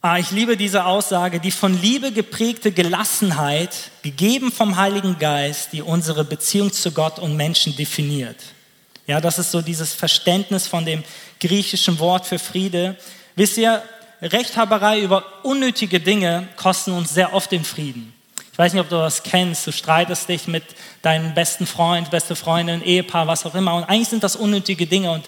Ah, 0.00 0.18
ich 0.18 0.30
liebe 0.30 0.56
diese 0.56 0.84
Aussage, 0.84 1.38
die 1.38 1.50
von 1.50 1.80
Liebe 1.80 2.10
geprägte 2.10 2.72
Gelassenheit, 2.72 3.70
gegeben 4.02 4.50
vom 4.50 4.76
Heiligen 4.76 5.18
Geist, 5.18 5.72
die 5.72 5.82
unsere 5.82 6.24
Beziehung 6.24 6.72
zu 6.72 6.90
Gott 6.90 7.18
und 7.18 7.36
Menschen 7.36 7.76
definiert. 7.76 8.36
Ja, 9.06 9.20
das 9.20 9.38
ist 9.38 9.50
so 9.50 9.60
dieses 9.60 9.92
Verständnis 9.92 10.66
von 10.66 10.84
dem 10.84 11.04
griechischen 11.38 11.98
Wort 11.98 12.26
für 12.26 12.38
Friede. 12.38 12.96
Wisst 13.36 13.58
ihr, 13.58 13.82
Rechthaberei 14.22 15.00
über 15.00 15.24
unnötige 15.42 16.00
Dinge 16.00 16.48
kosten 16.56 16.92
uns 16.92 17.12
sehr 17.12 17.34
oft 17.34 17.50
den 17.50 17.64
Frieden. 17.64 18.14
Ich 18.52 18.58
weiß 18.58 18.74
nicht, 18.74 18.82
ob 18.82 18.90
du 18.90 18.96
das 18.96 19.22
kennst. 19.22 19.66
Du 19.66 19.72
streitest 19.72 20.28
dich 20.28 20.46
mit 20.46 20.62
deinem 21.00 21.34
besten 21.34 21.66
Freund, 21.66 22.10
beste 22.10 22.36
Freundin, 22.36 22.82
Ehepaar, 22.82 23.26
was 23.26 23.46
auch 23.46 23.54
immer. 23.54 23.74
Und 23.74 23.84
eigentlich 23.84 24.08
sind 24.08 24.22
das 24.22 24.36
unnötige 24.36 24.86
Dinge 24.86 25.10
und 25.10 25.24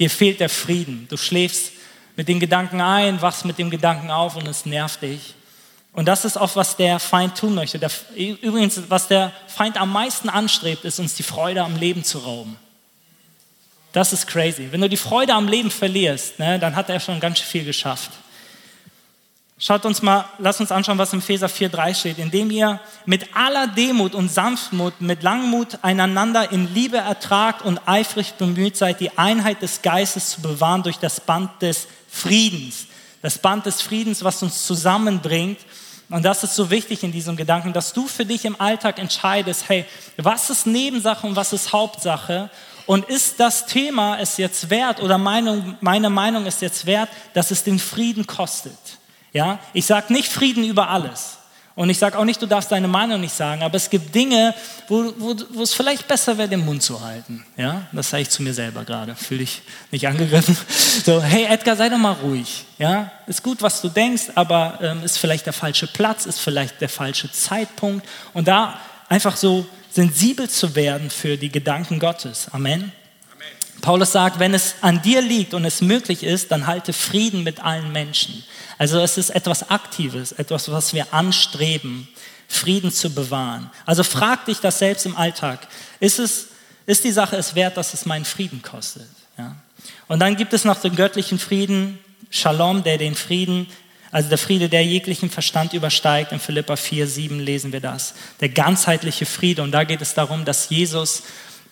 dir 0.00 0.10
fehlt 0.10 0.40
der 0.40 0.48
Frieden. 0.48 1.06
Du 1.08 1.16
schläfst 1.16 1.72
mit 2.16 2.26
den 2.26 2.40
Gedanken 2.40 2.80
ein, 2.80 3.22
wachst 3.22 3.44
mit 3.44 3.58
dem 3.58 3.70
Gedanken 3.70 4.10
auf 4.10 4.34
und 4.34 4.48
es 4.48 4.66
nervt 4.66 5.02
dich. 5.02 5.34
Und 5.92 6.06
das 6.06 6.24
ist 6.24 6.36
oft, 6.36 6.56
was 6.56 6.76
der 6.76 6.98
Feind 6.98 7.38
tun 7.38 7.54
möchte. 7.54 7.78
Der, 7.78 7.90
übrigens, 8.16 8.80
was 8.88 9.06
der 9.06 9.30
Feind 9.46 9.80
am 9.80 9.92
meisten 9.92 10.28
anstrebt, 10.28 10.84
ist 10.84 10.98
uns 10.98 11.14
die 11.14 11.22
Freude 11.22 11.62
am 11.62 11.76
Leben 11.76 12.02
zu 12.02 12.18
rauben. 12.18 12.56
Das 13.92 14.12
ist 14.12 14.26
crazy. 14.26 14.72
Wenn 14.72 14.80
du 14.80 14.88
die 14.88 14.96
Freude 14.96 15.34
am 15.34 15.46
Leben 15.46 15.70
verlierst, 15.70 16.40
ne, 16.40 16.58
dann 16.58 16.74
hat 16.74 16.88
er 16.88 16.98
schon 16.98 17.20
ganz 17.20 17.38
viel 17.38 17.64
geschafft. 17.64 18.10
Schaut 19.66 19.86
uns 19.86 20.02
mal, 20.02 20.26
lasst 20.36 20.60
uns 20.60 20.70
anschauen, 20.70 20.98
was 20.98 21.14
im 21.14 21.20
Epheser 21.20 21.46
4,3 21.46 21.94
steht. 21.94 22.18
Indem 22.18 22.50
ihr 22.50 22.80
mit 23.06 23.34
aller 23.34 23.66
Demut 23.66 24.14
und 24.14 24.30
Sanftmut, 24.30 25.00
mit 25.00 25.22
Langmut 25.22 25.78
einander 25.80 26.52
in 26.52 26.74
Liebe 26.74 26.98
ertragt 26.98 27.62
und 27.62 27.80
eifrig 27.88 28.34
bemüht 28.34 28.76
seid, 28.76 29.00
die 29.00 29.16
Einheit 29.16 29.62
des 29.62 29.80
Geistes 29.80 30.28
zu 30.28 30.42
bewahren 30.42 30.82
durch 30.82 30.98
das 30.98 31.18
Band 31.18 31.62
des 31.62 31.86
Friedens. 32.10 32.88
Das 33.22 33.38
Band 33.38 33.64
des 33.64 33.80
Friedens, 33.80 34.22
was 34.22 34.42
uns 34.42 34.66
zusammenbringt. 34.66 35.60
Und 36.10 36.26
das 36.26 36.44
ist 36.44 36.56
so 36.56 36.68
wichtig 36.68 37.02
in 37.02 37.12
diesem 37.12 37.34
Gedanken, 37.34 37.72
dass 37.72 37.94
du 37.94 38.06
für 38.06 38.26
dich 38.26 38.44
im 38.44 38.60
Alltag 38.60 38.98
entscheidest, 38.98 39.66
hey, 39.70 39.86
was 40.18 40.50
ist 40.50 40.66
Nebensache 40.66 41.26
und 41.26 41.36
was 41.36 41.54
ist 41.54 41.72
Hauptsache? 41.72 42.50
Und 42.84 43.06
ist 43.06 43.40
das 43.40 43.64
Thema 43.64 44.18
es 44.20 44.36
jetzt 44.36 44.68
wert 44.68 45.00
oder 45.00 45.16
meine 45.16 46.10
Meinung 46.10 46.44
ist 46.44 46.60
jetzt 46.60 46.84
wert, 46.84 47.08
dass 47.32 47.50
es 47.50 47.64
den 47.64 47.78
Frieden 47.78 48.26
kostet? 48.26 48.76
Ja, 49.34 49.58
ich 49.74 49.84
sage 49.84 50.12
nicht 50.12 50.32
Frieden 50.32 50.64
über 50.64 50.88
alles. 50.88 51.38
Und 51.76 51.90
ich 51.90 51.98
sage 51.98 52.16
auch 52.16 52.24
nicht, 52.24 52.40
du 52.40 52.46
darfst 52.46 52.70
deine 52.70 52.86
Meinung 52.86 53.20
nicht 53.20 53.34
sagen, 53.34 53.64
aber 53.64 53.74
es 53.74 53.90
gibt 53.90 54.14
Dinge, 54.14 54.54
wo, 54.86 55.12
wo, 55.18 55.34
wo 55.50 55.62
es 55.62 55.74
vielleicht 55.74 56.06
besser 56.06 56.38
wäre, 56.38 56.48
den 56.48 56.64
Mund 56.64 56.84
zu 56.84 57.00
halten. 57.00 57.44
Ja, 57.56 57.82
das 57.90 58.10
sage 58.10 58.22
ich 58.22 58.30
zu 58.30 58.44
mir 58.44 58.54
selber 58.54 58.84
gerade. 58.84 59.16
Fühle 59.16 59.42
ich 59.42 59.62
nicht 59.90 60.06
angegriffen. 60.06 60.56
So, 61.04 61.20
hey 61.20 61.46
Edgar, 61.46 61.74
sei 61.74 61.88
doch 61.88 61.98
mal 61.98 62.12
ruhig. 62.12 62.64
Ja, 62.78 63.10
ist 63.26 63.42
gut, 63.42 63.60
was 63.60 63.82
du 63.82 63.88
denkst, 63.88 64.30
aber 64.36 64.78
ähm, 64.80 65.02
ist 65.02 65.18
vielleicht 65.18 65.46
der 65.46 65.52
falsche 65.52 65.88
Platz, 65.88 66.26
ist 66.26 66.38
vielleicht 66.38 66.80
der 66.80 66.88
falsche 66.88 67.30
Zeitpunkt. 67.32 68.08
Und 68.32 68.46
da 68.46 68.78
einfach 69.08 69.36
so 69.36 69.66
sensibel 69.90 70.48
zu 70.48 70.76
werden 70.76 71.10
für 71.10 71.36
die 71.36 71.50
Gedanken 71.50 71.98
Gottes. 71.98 72.46
Amen. 72.52 72.92
Paulus 73.84 74.12
sagt, 74.12 74.38
wenn 74.38 74.54
es 74.54 74.76
an 74.80 75.02
dir 75.02 75.20
liegt 75.20 75.52
und 75.52 75.66
es 75.66 75.82
möglich 75.82 76.22
ist, 76.24 76.50
dann 76.50 76.66
halte 76.66 76.94
Frieden 76.94 77.42
mit 77.42 77.62
allen 77.62 77.92
Menschen. 77.92 78.42
Also 78.78 78.98
es 78.98 79.18
ist 79.18 79.28
etwas 79.28 79.68
Aktives, 79.68 80.32
etwas, 80.32 80.72
was 80.72 80.94
wir 80.94 81.12
anstreben, 81.12 82.08
Frieden 82.48 82.90
zu 82.90 83.10
bewahren. 83.10 83.70
Also 83.84 84.02
frag 84.02 84.46
dich 84.46 84.60
das 84.60 84.78
selbst 84.78 85.04
im 85.04 85.14
Alltag. 85.14 85.68
Ist, 86.00 86.18
es, 86.18 86.46
ist 86.86 87.04
die 87.04 87.12
Sache 87.12 87.36
es 87.36 87.54
wert, 87.54 87.76
dass 87.76 87.92
es 87.92 88.06
meinen 88.06 88.24
Frieden 88.24 88.62
kostet? 88.62 89.06
Ja? 89.36 89.54
Und 90.08 90.20
dann 90.20 90.36
gibt 90.36 90.54
es 90.54 90.64
noch 90.64 90.80
den 90.80 90.96
göttlichen 90.96 91.38
Frieden, 91.38 91.98
Shalom, 92.30 92.84
der 92.84 92.96
den 92.96 93.14
Frieden, 93.14 93.66
also 94.10 94.30
der 94.30 94.38
Friede, 94.38 94.70
der 94.70 94.84
jeglichen 94.84 95.28
Verstand 95.28 95.74
übersteigt. 95.74 96.32
In 96.32 96.40
Philippa 96.40 96.76
4, 96.76 97.06
7 97.06 97.38
lesen 97.38 97.72
wir 97.72 97.80
das. 97.80 98.14
Der 98.40 98.48
ganzheitliche 98.48 99.26
Friede. 99.26 99.62
Und 99.62 99.72
da 99.72 99.84
geht 99.84 100.00
es 100.00 100.14
darum, 100.14 100.46
dass 100.46 100.70
Jesus 100.70 101.24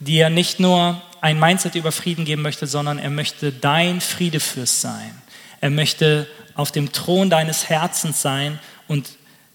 dir 0.04 0.30
nicht 0.30 0.60
nur 0.60 1.00
ein 1.20 1.38
Mindset 1.38 1.74
über 1.74 1.92
Frieden 1.92 2.24
geben 2.24 2.42
möchte, 2.42 2.66
sondern 2.66 2.98
er 2.98 3.10
möchte 3.10 3.52
dein 3.52 4.00
Friedefürst 4.00 4.80
sein. 4.80 5.22
Er 5.60 5.70
möchte 5.70 6.28
auf 6.54 6.72
dem 6.72 6.92
Thron 6.92 7.30
deines 7.30 7.68
Herzens 7.68 8.20
sein 8.20 8.58
und 8.88 9.10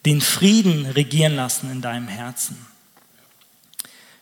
den 0.05 0.21
Frieden 0.21 0.85
regieren 0.85 1.35
lassen 1.35 1.69
in 1.69 1.81
deinem 1.81 2.07
Herzen. 2.07 2.65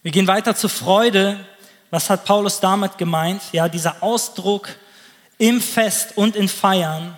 Wir 0.02 0.12
gehen 0.12 0.28
weiter 0.28 0.56
zur 0.56 0.70
Freude. 0.70 1.40
Was 1.92 2.10
hat 2.10 2.26
Paulus 2.26 2.60
damit 2.60 2.98
gemeint? 2.98 3.42
Ja, 3.52 3.70
dieser 3.70 4.02
Ausdruck 4.02 4.70
im 5.38 5.62
Fest 5.62 6.14
und 6.16 6.36
in 6.36 6.50
Feiern 6.50 7.18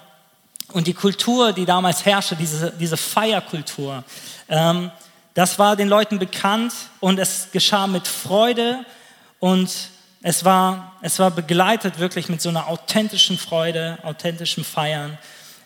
und 0.74 0.88
die 0.88 0.94
Kultur, 0.94 1.54
die 1.54 1.66
damals 1.66 2.06
herrschte, 2.06 2.36
diese, 2.36 2.72
diese 2.72 2.98
Feierkultur, 2.98 4.04
ähm, 4.50 4.92
das 5.34 5.60
war 5.60 5.76
den 5.76 5.88
Leuten 5.88 6.20
bekannt 6.20 6.74
und 7.00 7.20
es 7.20 7.50
geschah 7.52 7.88
mit 7.88 8.08
Freude 8.08 8.84
und 9.40 9.70
es 10.22 10.44
war, 10.44 10.94
es 11.02 11.20
war 11.20 11.32
begleitet 11.32 12.00
wirklich 12.00 12.28
mit 12.28 12.42
so 12.42 12.50
einer 12.50 12.68
authentischen 12.68 13.38
Freude, 13.38 13.98
authentischen 14.04 14.64
Feiern. 14.64 15.18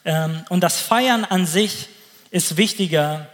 Ähm, 0.06 0.44
und 0.50 0.62
das 0.62 0.80
Feiern 0.80 1.26
an 1.26 1.46
sich 1.46 1.88
ist 2.32 2.58
wichtiger 2.58 3.28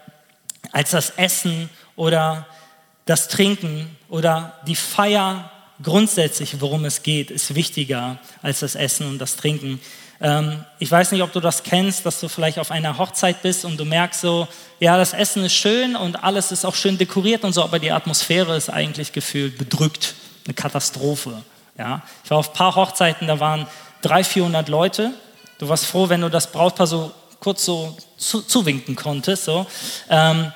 als 0.71 0.91
das 0.91 1.11
Essen 1.11 1.69
oder 1.95 2.45
das 3.05 3.27
Trinken 3.27 3.95
oder 4.09 4.59
die 4.67 4.75
Feier 4.75 5.51
grundsätzlich, 5.81 6.61
worum 6.61 6.85
es 6.85 7.03
geht, 7.03 7.31
ist 7.31 7.55
wichtiger 7.55 8.19
als 8.41 8.59
das 8.59 8.75
Essen 8.75 9.07
und 9.07 9.19
das 9.19 9.35
Trinken. 9.35 9.79
Ähm, 10.19 10.63
ich 10.79 10.91
weiß 10.91 11.11
nicht, 11.11 11.21
ob 11.21 11.31
du 11.31 11.39
das 11.39 11.63
kennst, 11.63 12.05
dass 12.05 12.19
du 12.19 12.27
vielleicht 12.27 12.59
auf 12.59 12.71
einer 12.71 12.97
Hochzeit 12.97 13.41
bist 13.41 13.65
und 13.65 13.77
du 13.79 13.85
merkst 13.85 14.21
so, 14.21 14.47
ja, 14.79 14.97
das 14.97 15.13
Essen 15.13 15.43
ist 15.43 15.53
schön 15.53 15.95
und 15.95 16.23
alles 16.23 16.51
ist 16.51 16.65
auch 16.65 16.75
schön 16.75 16.97
dekoriert 16.97 17.43
und 17.43 17.53
so, 17.53 17.63
aber 17.63 17.79
die 17.79 17.91
Atmosphäre 17.91 18.55
ist 18.55 18.69
eigentlich 18.69 19.13
gefühlt 19.13 19.57
bedrückt 19.57 20.15
eine 20.47 20.53
Katastrophe. 20.53 21.43
Ja? 21.77 22.01
Ich 22.23 22.31
war 22.31 22.39
auf 22.39 22.49
ein 22.49 22.53
paar 22.53 22.75
Hochzeiten, 22.75 23.27
da 23.27 23.39
waren 23.39 23.67
300, 24.01 24.27
400 24.27 24.69
Leute. 24.69 25.13
Du 25.59 25.69
warst 25.69 25.85
froh, 25.85 26.09
wenn 26.09 26.21
du 26.21 26.29
das 26.29 26.51
Brautpaar 26.51 26.87
so 26.87 27.11
kurz 27.39 27.65
so 27.65 27.95
zu, 28.17 28.41
zuwinken 28.41 28.95
konntest. 28.95 29.45
So. 29.45 29.65
Ähm, 30.09 30.51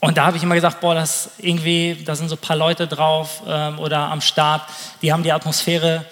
und 0.00 0.18
da 0.18 0.26
habe 0.26 0.36
ich 0.36 0.42
immer 0.42 0.54
gesagt, 0.54 0.80
boah, 0.80 0.94
das 0.94 1.30
irgendwie, 1.38 2.02
da 2.04 2.16
sind 2.16 2.28
so 2.28 2.34
ein 2.34 2.40
paar 2.40 2.56
Leute 2.56 2.86
drauf 2.86 3.42
ähm, 3.46 3.78
oder 3.78 3.98
am 3.98 4.20
Start, 4.20 4.62
die 5.00 5.12
haben 5.12 5.22
die 5.22 5.32
Atmosphäre 5.32 6.04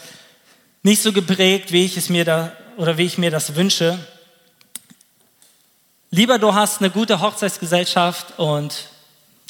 nicht 0.83 1.03
so 1.03 1.12
geprägt, 1.12 1.73
wie 1.73 1.85
ich 1.85 1.96
es 1.96 2.09
mir 2.09 2.25
da 2.25 2.53
oder 2.77 2.96
wie 2.96 3.05
ich 3.05 3.18
mir 3.18 3.31
das 3.31 3.57
wünsche. 3.57 3.99
Lieber 6.11 6.38
du 6.38 6.55
hast 6.55 6.81
eine 6.81 6.90
gute 6.90 7.20
Hochzeitsgesellschaft 7.20 8.38
und 8.38 8.88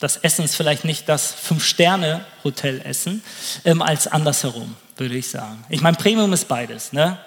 das 0.00 0.16
Essen 0.16 0.44
ist 0.44 0.56
vielleicht 0.56 0.84
nicht 0.84 1.08
das 1.08 1.32
Fünf-Sterne-Hotel-Essen, 1.32 3.22
ähm, 3.64 3.82
als 3.82 4.06
andersherum, 4.06 4.74
würde 4.96 5.14
ich 5.14 5.28
sagen. 5.28 5.64
Ich 5.68 5.82
meine, 5.82 5.96
Premium 5.96 6.32
ist 6.32 6.48
beides. 6.48 6.92
Ne? 6.92 7.18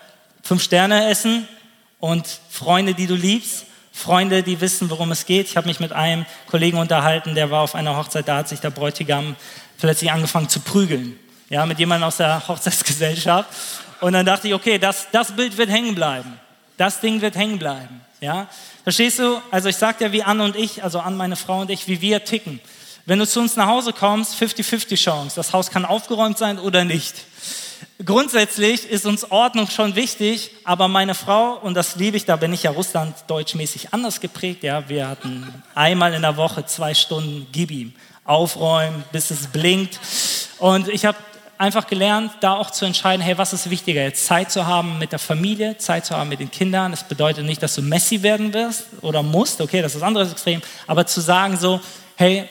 Fünf-Sterne-Essen 0.41 1.47
und 1.99 2.27
Freunde, 2.49 2.93
die 2.93 3.07
du 3.07 3.15
liebst. 3.15 3.65
Freunde, 3.93 4.41
die 4.41 4.59
wissen, 4.59 4.89
worum 4.89 5.11
es 5.11 5.27
geht. 5.27 5.47
Ich 5.47 5.55
habe 5.55 5.67
mich 5.67 5.79
mit 5.79 5.93
einem 5.93 6.25
Kollegen 6.47 6.79
unterhalten, 6.79 7.35
der 7.35 7.51
war 7.51 7.61
auf 7.61 7.75
einer 7.75 7.95
Hochzeit, 7.95 8.27
da 8.27 8.37
hat 8.37 8.49
sich 8.49 8.59
der 8.59 8.71
Bräutigam 8.71 9.35
plötzlich 9.77 10.11
angefangen 10.11 10.49
zu 10.49 10.59
prügeln. 10.59 11.17
Ja, 11.49 11.67
mit 11.67 11.77
jemandem 11.77 12.07
aus 12.07 12.17
der 12.17 12.45
Hochzeitsgesellschaft. 12.47 13.49
Und 14.01 14.13
dann 14.13 14.25
dachte 14.25 14.47
ich, 14.47 14.53
okay, 14.55 14.79
das, 14.79 15.07
das 15.11 15.31
Bild 15.33 15.57
wird 15.57 15.69
hängen 15.69 15.93
bleiben. 15.93 16.39
Das 16.77 16.99
Ding 16.99 17.21
wird 17.21 17.35
hängen 17.35 17.59
bleiben. 17.59 18.01
Ja? 18.21 18.47
Verstehst 18.83 19.19
du? 19.19 19.41
Also 19.51 19.69
ich 19.69 19.75
sage 19.75 19.99
dir, 19.99 20.11
wie 20.11 20.23
Anne 20.23 20.43
und 20.43 20.55
ich, 20.55 20.83
also 20.83 20.99
an 20.99 21.15
meine 21.15 21.35
Frau 21.35 21.61
und 21.61 21.69
ich, 21.69 21.87
wie 21.87 22.01
wir 22.01 22.23
ticken. 22.23 22.59
Wenn 23.05 23.19
du 23.19 23.27
zu 23.27 23.41
uns 23.41 23.55
nach 23.57 23.67
Hause 23.67 23.91
kommst, 23.91 24.35
50-50 24.41 24.95
Chance. 24.95 25.35
Das 25.35 25.51
Haus 25.51 25.69
kann 25.69 25.85
aufgeräumt 25.85 26.37
sein 26.37 26.57
oder 26.57 26.85
nicht. 26.85 27.15
Grundsätzlich 28.03 28.89
ist 28.89 29.05
uns 29.05 29.29
Ordnung 29.29 29.69
schon 29.69 29.95
wichtig, 29.95 30.51
aber 30.63 30.87
meine 30.87 31.15
Frau, 31.15 31.55
und 31.55 31.73
das 31.73 31.95
liebe 31.95 32.17
ich, 32.17 32.25
da 32.25 32.37
bin 32.37 32.53
ich 32.53 32.63
ja 32.63 32.71
russlanddeutschmäßig 32.71 33.93
anders 33.93 34.19
geprägt, 34.19 34.63
ja, 34.63 34.89
wir 34.89 35.07
hatten 35.07 35.63
einmal 35.75 36.13
in 36.13 36.21
der 36.21 36.37
Woche 36.37 36.65
zwei 36.65 36.93
Stunden 36.93 37.47
Gib 37.51 37.71
ihm, 37.71 37.93
aufräumen, 38.25 39.03
bis 39.11 39.31
es 39.31 39.47
blinkt. 39.47 39.99
Und 40.59 40.87
ich 40.87 41.05
habe 41.05 41.17
einfach 41.57 41.87
gelernt, 41.87 42.31
da 42.41 42.53
auch 42.55 42.71
zu 42.71 42.85
entscheiden, 42.85 43.21
hey, 43.21 43.37
was 43.37 43.53
ist 43.53 43.69
wichtiger, 43.69 44.01
jetzt 44.01 44.25
Zeit 44.25 44.51
zu 44.51 44.65
haben 44.65 44.97
mit 44.99 45.11
der 45.11 45.19
Familie, 45.19 45.77
Zeit 45.77 46.05
zu 46.05 46.15
haben 46.15 46.29
mit 46.29 46.39
den 46.39 46.51
Kindern. 46.51 46.91
Das 46.91 47.07
bedeutet 47.07 47.45
nicht, 47.45 47.61
dass 47.63 47.75
du 47.75 47.81
Messi 47.81 48.23
werden 48.23 48.53
wirst 48.53 48.85
oder 49.01 49.23
musst, 49.23 49.61
okay, 49.61 49.81
das 49.81 49.93
ist 49.93 50.01
das 50.01 50.07
andere 50.07 50.29
Extrem, 50.29 50.61
aber 50.87 51.05
zu 51.05 51.21
sagen 51.21 51.57
so, 51.57 51.79
hey, 52.15 52.49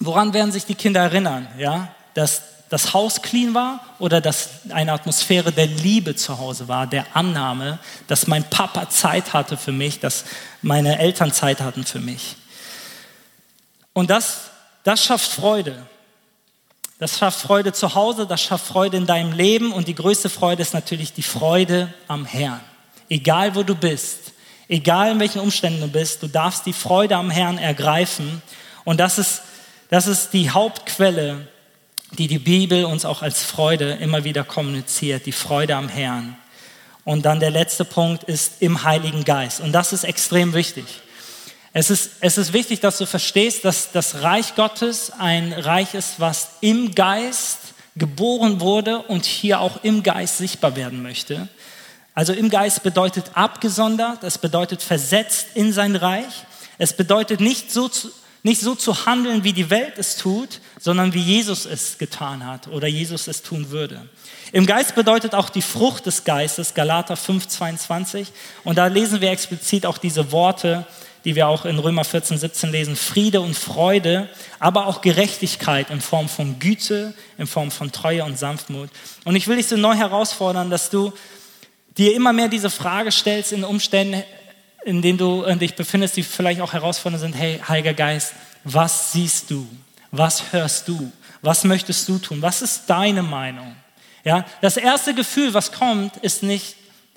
woran 0.00 0.34
werden 0.34 0.52
sich 0.52 0.64
die 0.66 0.74
Kinder 0.74 1.00
erinnern, 1.00 1.48
ja, 1.58 1.88
dass 2.14 2.42
das 2.68 2.92
Haus 2.92 3.22
clean 3.22 3.54
war 3.54 3.80
oder 3.98 4.20
dass 4.20 4.48
eine 4.70 4.92
Atmosphäre 4.92 5.52
der 5.52 5.66
Liebe 5.66 6.16
zu 6.16 6.38
Hause 6.38 6.66
war, 6.66 6.86
der 6.86 7.06
Annahme, 7.14 7.78
dass 8.08 8.26
mein 8.26 8.44
Papa 8.44 8.88
Zeit 8.88 9.32
hatte 9.32 9.56
für 9.56 9.72
mich, 9.72 10.00
dass 10.00 10.24
meine 10.60 10.98
Eltern 10.98 11.32
Zeit 11.32 11.60
hatten 11.60 11.84
für 11.84 12.00
mich. 12.00 12.36
Und 13.92 14.10
das, 14.10 14.50
das 14.82 15.04
schafft 15.04 15.30
Freude. 15.30 15.86
Das 17.04 17.18
schafft 17.18 17.42
Freude 17.42 17.74
zu 17.74 17.94
Hause, 17.94 18.26
das 18.26 18.40
schafft 18.40 18.64
Freude 18.64 18.96
in 18.96 19.04
deinem 19.04 19.32
Leben 19.32 19.74
und 19.74 19.88
die 19.88 19.94
größte 19.94 20.30
Freude 20.30 20.62
ist 20.62 20.72
natürlich 20.72 21.12
die 21.12 21.20
Freude 21.22 21.92
am 22.08 22.24
Herrn. 22.24 22.62
Egal 23.10 23.54
wo 23.54 23.62
du 23.62 23.74
bist, 23.74 24.32
egal 24.68 25.12
in 25.12 25.20
welchen 25.20 25.40
Umständen 25.40 25.82
du 25.82 25.88
bist, 25.88 26.22
du 26.22 26.28
darfst 26.28 26.64
die 26.64 26.72
Freude 26.72 27.16
am 27.16 27.28
Herrn 27.28 27.58
ergreifen 27.58 28.40
und 28.84 29.00
das 29.00 29.18
ist, 29.18 29.42
das 29.90 30.06
ist 30.06 30.30
die 30.32 30.48
Hauptquelle, 30.48 31.46
die 32.12 32.26
die 32.26 32.38
Bibel 32.38 32.86
uns 32.86 33.04
auch 33.04 33.20
als 33.20 33.42
Freude 33.42 33.98
immer 34.00 34.24
wieder 34.24 34.42
kommuniziert, 34.42 35.26
die 35.26 35.32
Freude 35.32 35.76
am 35.76 35.90
Herrn. 35.90 36.38
Und 37.04 37.26
dann 37.26 37.38
der 37.38 37.50
letzte 37.50 37.84
Punkt 37.84 38.24
ist 38.24 38.62
im 38.62 38.82
Heiligen 38.82 39.24
Geist 39.24 39.60
und 39.60 39.72
das 39.72 39.92
ist 39.92 40.04
extrem 40.04 40.54
wichtig. 40.54 40.86
Es 41.76 41.90
ist, 41.90 42.12
es 42.20 42.38
ist 42.38 42.52
wichtig, 42.52 42.78
dass 42.78 42.98
du 42.98 43.06
verstehst, 43.06 43.64
dass 43.64 43.90
das 43.90 44.22
Reich 44.22 44.54
Gottes 44.54 45.10
ein 45.18 45.52
Reich 45.52 45.94
ist, 45.94 46.20
was 46.20 46.50
im 46.60 46.94
Geist 46.94 47.58
geboren 47.96 48.60
wurde 48.60 49.00
und 49.00 49.24
hier 49.24 49.58
auch 49.58 49.82
im 49.82 50.04
Geist 50.04 50.38
sichtbar 50.38 50.76
werden 50.76 51.02
möchte. 51.02 51.48
Also 52.14 52.32
im 52.32 52.48
Geist 52.48 52.84
bedeutet 52.84 53.32
abgesondert, 53.34 54.22
es 54.22 54.38
bedeutet 54.38 54.82
versetzt 54.82 55.48
in 55.54 55.72
sein 55.72 55.96
Reich. 55.96 56.44
Es 56.78 56.92
bedeutet 56.92 57.40
nicht 57.40 57.72
so 57.72 57.88
zu, 57.88 58.08
nicht 58.44 58.60
so 58.60 58.76
zu 58.76 59.06
handeln, 59.06 59.42
wie 59.42 59.52
die 59.52 59.68
Welt 59.68 59.94
es 59.96 60.16
tut, 60.16 60.60
sondern 60.78 61.12
wie 61.12 61.22
Jesus 61.22 61.66
es 61.66 61.98
getan 61.98 62.46
hat 62.46 62.68
oder 62.68 62.86
Jesus 62.86 63.26
es 63.26 63.42
tun 63.42 63.70
würde. 63.70 64.08
Im 64.52 64.66
Geist 64.66 64.94
bedeutet 64.94 65.34
auch 65.34 65.48
die 65.50 65.62
Frucht 65.62 66.06
des 66.06 66.22
Geistes, 66.22 66.74
Galater 66.74 67.16
5, 67.16 67.48
22. 67.48 68.28
Und 68.62 68.78
da 68.78 68.86
lesen 68.86 69.20
wir 69.20 69.32
explizit 69.32 69.86
auch 69.86 69.98
diese 69.98 70.30
Worte, 70.30 70.86
die 71.24 71.34
wir 71.34 71.48
auch 71.48 71.64
in 71.64 71.78
Römer 71.78 72.04
14, 72.04 72.38
17 72.38 72.70
lesen, 72.70 72.96
Friede 72.96 73.40
und 73.40 73.54
Freude, 73.54 74.28
aber 74.58 74.86
auch 74.86 75.00
Gerechtigkeit 75.00 75.90
in 75.90 76.00
Form 76.00 76.28
von 76.28 76.58
Güte, 76.58 77.14
in 77.38 77.46
Form 77.46 77.70
von 77.70 77.92
Treue 77.92 78.24
und 78.24 78.38
Sanftmut. 78.38 78.90
Und 79.24 79.36
ich 79.36 79.48
will 79.48 79.56
dich 79.56 79.66
so 79.66 79.76
neu 79.76 79.94
herausfordern, 79.94 80.70
dass 80.70 80.90
du 80.90 81.12
dir 81.96 82.14
immer 82.14 82.32
mehr 82.32 82.48
diese 82.48 82.70
Frage 82.70 83.10
stellst 83.10 83.52
in 83.52 83.64
Umständen, 83.64 84.22
in 84.84 85.00
denen 85.00 85.18
du 85.18 85.44
dich 85.54 85.74
befindest, 85.74 86.16
die 86.16 86.22
vielleicht 86.22 86.60
auch 86.60 86.74
herausfordernd 86.74 87.22
sind. 87.22 87.34
Hey, 87.34 87.60
Heiliger 87.66 87.94
Geist, 87.94 88.34
was 88.64 89.12
siehst 89.12 89.50
du? 89.50 89.66
Was 90.10 90.52
hörst 90.52 90.88
du? 90.88 91.10
Was 91.40 91.64
möchtest 91.64 92.08
du 92.08 92.18
tun? 92.18 92.42
Was 92.42 92.62
ist 92.62 92.84
deine 92.86 93.22
Meinung? 93.22 93.76
Ja, 94.24 94.44
das 94.60 94.76
erste 94.76 95.14
Gefühl, 95.14 95.52
was 95.52 95.72
kommt, 95.72 96.16
ist 96.18 96.42
nicht 96.42 96.76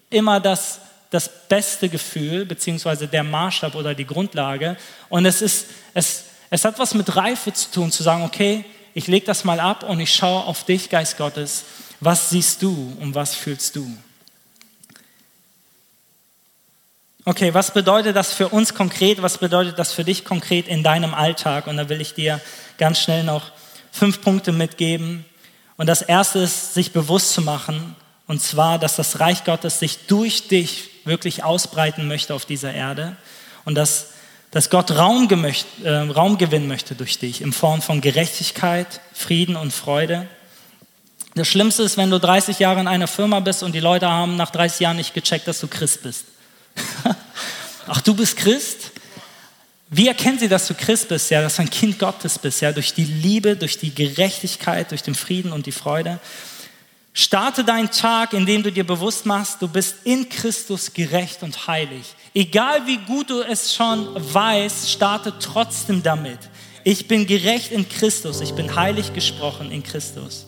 immer 0.10 0.40
das 0.40 0.80
das 1.10 1.30
beste 1.48 1.90
Gefühl, 1.90 2.46
beziehungsweise 2.46 3.08
der 3.08 3.24
Maßstab 3.24 3.76
oder 3.76 3.96
die 3.96 4.06
Grundlage. 4.06 4.78
Und 5.10 5.26
es, 5.26 5.42
ist, 5.42 5.68
es, 5.94 6.26
es 6.50 6.66
hat 6.66 6.80
was 6.80 6.94
mit 6.94 7.16
Reife 7.16 7.54
zu 7.54 7.72
tun, 7.72 7.92
zu 7.92 8.04
sagen, 8.04 8.24
okay, 8.24 8.66
ich 8.94 9.08
lege 9.08 9.26
das 9.26 9.44
mal 9.44 9.60
ab 9.60 9.84
und 9.84 10.00
ich 10.00 10.14
schaue 10.14 10.44
auf 10.46 10.64
dich, 10.64 10.90
Geist 10.90 11.18
Gottes. 11.18 11.66
Was 12.00 12.30
siehst 12.30 12.62
du 12.62 12.98
und 13.00 13.16
was 13.16 13.36
fühlst 13.36 13.76
du? 13.76 13.90
Okay, 17.26 17.54
was 17.54 17.72
bedeutet 17.72 18.16
das 18.16 18.34
für 18.34 18.50
uns 18.50 18.74
konkret? 18.74 19.22
Was 19.22 19.38
bedeutet 19.38 19.78
das 19.78 19.92
für 19.92 20.06
dich 20.06 20.24
konkret 20.24 20.68
in 20.68 20.82
deinem 20.82 21.14
Alltag? 21.14 21.68
Und 21.68 21.78
da 21.78 21.90
will 21.90 22.00
ich 22.00 22.14
dir 22.14 22.40
ganz 22.78 23.02
schnell 23.02 23.24
noch 23.24 23.52
fünf 23.92 24.22
Punkte 24.22 24.52
mitgeben. 24.52 25.26
Und 25.76 25.88
das 25.88 26.02
erste 26.02 26.40
ist, 26.40 26.74
sich 26.74 26.94
bewusst 26.94 27.34
zu 27.34 27.42
machen, 27.42 27.96
und 28.28 28.42
zwar, 28.42 28.78
dass 28.78 28.98
das 28.98 29.20
Reich 29.20 29.46
Gottes 29.46 29.80
sich 29.80 30.08
durch 30.08 30.48
dich 30.48 30.90
wirklich 31.06 31.44
ausbreiten 31.44 32.08
möchte 32.08 32.36
auf 32.36 32.46
dieser 32.46 32.74
Erde 32.74 33.16
und 33.64 33.76
dass, 33.76 34.08
dass 34.52 34.70
Gott 34.70 34.92
Raum, 34.92 35.30
äh, 35.84 35.90
Raum 35.90 36.38
gewinnen 36.38 36.68
möchte 36.68 36.96
durch 36.96 37.20
dich 37.20 37.42
in 37.42 37.54
Form 37.54 37.82
von 37.82 38.02
Gerechtigkeit, 38.02 39.02
Frieden 39.14 39.56
und 39.56 39.72
Freude. 39.72 40.28
Das 41.36 41.48
Schlimmste 41.48 41.84
ist, 41.84 41.98
wenn 41.98 42.10
du 42.10 42.20
30 42.20 42.60
Jahre 42.60 42.82
in 42.82 42.88
einer 42.88 43.08
Firma 43.08 43.40
bist 43.40 43.64
und 43.64 43.74
die 43.74 43.80
Leute 43.80 44.10
haben 44.10 44.36
nach 44.36 44.50
30 44.50 44.82
Jahren 44.82 44.98
nicht 44.98 45.14
gecheckt, 45.14 45.48
dass 45.48 45.60
du 45.60 45.68
Christ 45.68 46.04
bist. 46.04 46.26
Ach, 47.88 48.02
du 48.02 48.14
bist 48.14 48.36
Christ? 48.36 48.92
Wie 49.90 50.08
erkennen 50.08 50.38
sie, 50.38 50.50
dass 50.50 50.68
du 50.68 50.74
Christ 50.74 51.08
bist? 51.08 51.30
Ja, 51.32 51.42
dass 51.42 51.56
du 51.56 51.62
ein 51.62 51.70
Kind 51.70 51.98
Gottes 51.98 52.40
bist, 52.40 52.62
ja, 52.62 52.74
durch 52.74 52.94
die 52.94 53.06
Liebe, 53.06 53.56
durch 53.56 53.78
die 53.78 53.96
Gerechtigkeit, 53.96 54.92
durch 54.92 55.04
den 55.04 55.16
Frieden 55.16 55.54
und 55.54 55.66
die 55.66 55.72
Freude. 55.72 56.20
Starte 57.20 57.64
deinen 57.64 57.90
Tag, 57.90 58.34
indem 58.34 58.62
du 58.62 58.72
dir 58.72 58.86
bewusst 58.86 59.26
machst, 59.26 59.60
du 59.60 59.68
bist 59.68 59.96
in 60.04 60.30
Christus 60.30 60.94
gerecht 60.94 61.42
und 61.42 61.66
heilig. 61.66 62.14
Egal 62.32 62.86
wie 62.86 62.98
gut 62.98 63.32
du 63.32 63.42
es 63.42 63.74
schon 63.74 64.08
weißt, 64.16 64.92
starte 64.92 65.34
trotzdem 65.40 66.04
damit. 66.04 66.38
Ich 66.84 67.08
bin 67.08 67.26
gerecht 67.26 67.72
in 67.72 67.90
Christus, 67.90 68.40
ich 68.42 68.54
bin 68.54 68.76
heilig 68.76 69.16
gesprochen 69.16 69.72
in 69.72 69.82
Christus. 69.82 70.46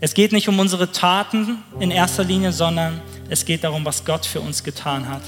Es 0.00 0.14
geht 0.14 0.32
nicht 0.32 0.48
um 0.48 0.58
unsere 0.58 0.90
Taten 0.90 1.62
in 1.80 1.90
erster 1.90 2.24
Linie, 2.24 2.54
sondern 2.54 3.02
es 3.28 3.44
geht 3.44 3.62
darum, 3.62 3.84
was 3.84 4.02
Gott 4.02 4.24
für 4.24 4.40
uns 4.40 4.64
getan 4.64 5.06
hat. 5.06 5.22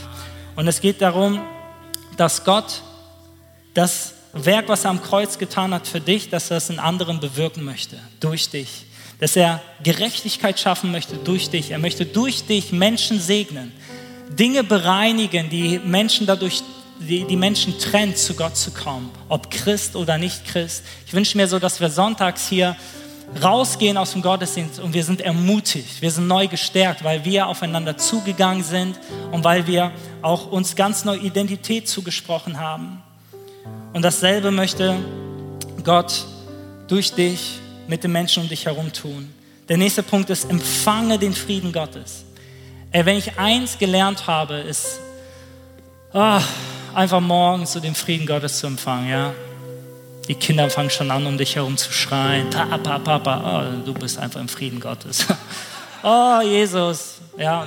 Und 0.57 0.67
es 0.69 0.81
geht 0.81 1.03
darum, 1.03 1.43
dass 2.17 2.45
Gott 2.45 2.81
das 3.75 4.15
Werk, 4.33 4.71
was 4.71 4.85
er 4.85 4.91
am 4.91 5.03
Kreuz 5.03 5.37
getan 5.37 5.75
hat 5.75 5.87
für 5.87 6.01
dich, 6.01 6.31
dass 6.31 6.51
er 6.51 6.57
es 6.57 6.71
in 6.71 6.79
anderen 6.79 7.21
bewirken 7.21 7.63
möchte, 7.63 7.99
durch 8.21 8.49
dich 8.49 8.87
dass 9.23 9.37
er 9.37 9.63
Gerechtigkeit 9.85 10.59
schaffen 10.59 10.91
möchte 10.91 11.15
durch 11.15 11.49
dich. 11.49 11.71
Er 11.71 11.79
möchte 11.79 12.05
durch 12.05 12.45
dich 12.45 12.73
Menschen 12.73 13.21
segnen, 13.21 13.71
Dinge 14.31 14.65
bereinigen, 14.65 15.49
die 15.49 15.79
Menschen 15.79 16.27
dadurch, 16.27 16.65
die, 16.99 17.25
die 17.25 17.37
Menschen 17.37 17.79
trennt, 17.79 18.19
zu 18.19 18.35
Gott 18.35 18.57
zu 18.57 18.73
kommen, 18.73 19.13
ob 19.29 19.49
Christ 19.49 19.95
oder 19.95 20.19
nicht 20.19 20.45
Christ. 20.45 20.83
Ich 21.07 21.15
wünsche 21.15 21.37
mir 21.37 21.47
so, 21.47 21.61
dass 21.61 21.79
wir 21.79 21.89
sonntags 21.89 22.49
hier 22.49 22.75
rausgehen 23.41 23.97
aus 23.97 24.11
dem 24.11 24.23
Gottesdienst 24.23 24.81
und 24.81 24.93
wir 24.93 25.05
sind 25.05 25.21
ermutigt, 25.21 26.03
wir 26.03 26.11
sind 26.11 26.27
neu 26.27 26.49
gestärkt, 26.49 27.05
weil 27.05 27.25
wir 27.25 27.47
aufeinander 27.47 27.97
zugegangen 27.97 28.65
sind 28.65 28.99
und 29.31 29.45
weil 29.45 29.69
wir 29.69 29.93
auch 30.21 30.51
uns 30.51 30.75
ganz 30.75 31.05
neue 31.05 31.21
Identität 31.21 31.89
zugesprochen 31.89 32.59
haben. 32.59 33.01
Und 33.93 34.03
dasselbe 34.03 34.51
möchte 34.51 34.97
Gott 35.85 36.25
durch 36.89 37.13
dich 37.13 37.61
mit 37.89 38.05
den 38.05 38.13
Menschen 38.13 38.43
um 38.43 38.49
dich 38.49 38.67
herum 38.67 38.93
tun. 38.93 39.33
Der 39.69 39.77
nächste 39.77 40.03
Punkt 40.03 40.31
ist, 40.31 40.51
empfange 40.51 41.19
den 41.19 41.35
Frieden 41.35 41.73
Gottes. 41.73 42.25
Ey, 42.91 43.07
wenn 43.07 43.17
ich 43.17 43.39
eins 43.39 43.79
gelernt 43.79 44.27
habe, 44.27 44.57
ist 44.57 45.01
oh, 46.13 46.41
einfach 46.95 47.21
morgens 47.21 47.73
so 47.73 47.81
den 47.81 47.95
Frieden 47.95 48.27
Gottes 48.27 48.59
zu 48.59 48.67
empfangen. 48.67 49.09
Ja? 49.09 49.33
Die 50.29 50.35
Kinder 50.35 50.69
fangen 50.71 50.91
schon 50.91 51.11
an, 51.11 51.27
um 51.27 51.39
dich 51.39 51.57
herum 51.57 51.77
zu 51.77 51.93
schreien. 51.93 52.51
Papa, 52.51 52.99
Papa, 52.99 53.65
oh, 53.65 53.85
du 53.85 53.95
bist 53.95 54.19
einfach 54.19 54.41
im 54.41 54.49
Frieden 54.49 54.79
Gottes. 54.79 55.27
oh, 56.03 56.41
Jesus. 56.43 57.21
Ja, 57.39 57.67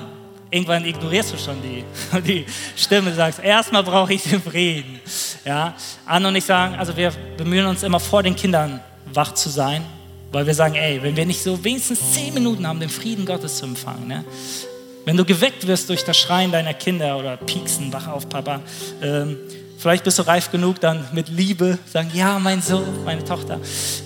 irgendwann 0.51 0.85
ignorierst 0.85 1.33
du 1.33 1.37
schon 1.37 1.61
die, 1.61 1.83
die 2.21 2.45
Stimme, 2.75 3.13
sagst, 3.13 3.39
erstmal 3.39 3.83
brauche 3.83 4.13
ich 4.13 4.23
den 4.23 4.41
Frieden. 4.41 4.99
Ja, 5.43 5.73
Anne 6.05 6.27
und 6.27 6.35
ich 6.35 6.45
sagen, 6.45 6.75
also 6.75 6.95
wir 6.95 7.11
bemühen 7.37 7.65
uns 7.65 7.83
immer 7.83 7.99
vor 7.99 8.23
den 8.23 8.35
Kindern 8.35 8.79
wach 9.13 9.33
zu 9.33 9.49
sein, 9.49 9.83
weil 10.35 10.45
wir 10.45 10.53
sagen, 10.53 10.75
ey, 10.75 11.01
wenn 11.01 11.15
wir 11.15 11.25
nicht 11.25 11.41
so 11.41 11.63
wenigstens 11.63 12.11
zehn 12.11 12.33
Minuten 12.33 12.67
haben, 12.67 12.81
den 12.81 12.89
Frieden 12.89 13.25
Gottes 13.25 13.55
zu 13.55 13.65
empfangen, 13.67 14.09
ne? 14.09 14.25
wenn 15.05 15.15
du 15.15 15.23
geweckt 15.23 15.65
wirst 15.65 15.87
durch 15.87 16.03
das 16.03 16.17
Schreien 16.17 16.51
deiner 16.51 16.73
Kinder 16.73 17.17
oder 17.17 17.37
Pieksen, 17.37 17.93
wach 17.93 18.07
auf, 18.07 18.27
Papa, 18.27 18.59
ähm, 19.01 19.37
vielleicht 19.77 20.03
bist 20.03 20.19
du 20.19 20.23
reif 20.23 20.51
genug, 20.51 20.81
dann 20.81 21.07
mit 21.13 21.29
Liebe 21.29 21.77
sagen, 21.85 22.11
ja, 22.13 22.37
mein 22.37 22.61
Sohn, 22.61 23.05
meine 23.05 23.23
Tochter. 23.23 23.61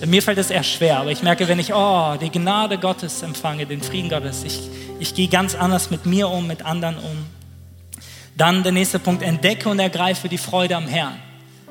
Mir 0.06 0.22
fällt 0.22 0.38
es 0.38 0.50
eher 0.50 0.62
schwer, 0.62 1.00
aber 1.00 1.10
ich 1.10 1.24
merke, 1.24 1.48
wenn 1.48 1.58
ich, 1.58 1.74
oh, 1.74 2.14
die 2.20 2.30
Gnade 2.30 2.78
Gottes 2.78 3.22
empfange, 3.22 3.66
den 3.66 3.82
Frieden 3.82 4.08
Gottes, 4.08 4.44
ich, 4.44 4.60
ich 5.00 5.16
gehe 5.16 5.26
ganz 5.26 5.56
anders 5.56 5.90
mit 5.90 6.06
mir 6.06 6.28
um, 6.28 6.46
mit 6.46 6.64
anderen 6.64 6.98
um. 6.98 7.26
Dann 8.36 8.62
der 8.62 8.70
nächste 8.70 9.00
Punkt, 9.00 9.24
entdecke 9.24 9.68
und 9.68 9.80
ergreife 9.80 10.28
die 10.28 10.38
Freude 10.38 10.76
am 10.76 10.86
Herrn. 10.86 11.20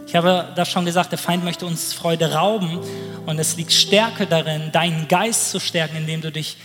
Ich 0.09 0.15
habe 0.15 0.47
das 0.55 0.67
schon 0.67 0.85
gesagt, 0.85 1.11
der 1.11 1.19
Feind 1.19 1.43
möchte 1.43 1.67
uns 1.67 1.93
Freude 1.93 2.33
rauben 2.33 2.79
und 3.27 3.37
es 3.37 3.57
liegt 3.57 3.71
Stärke 3.71 4.25
darin, 4.25 4.71
deinen 4.71 5.07
Geist 5.07 5.51
zu 5.51 5.59
stärken, 5.59 5.97
indem 5.97 6.21
du 6.21 6.31
dich 6.31 6.57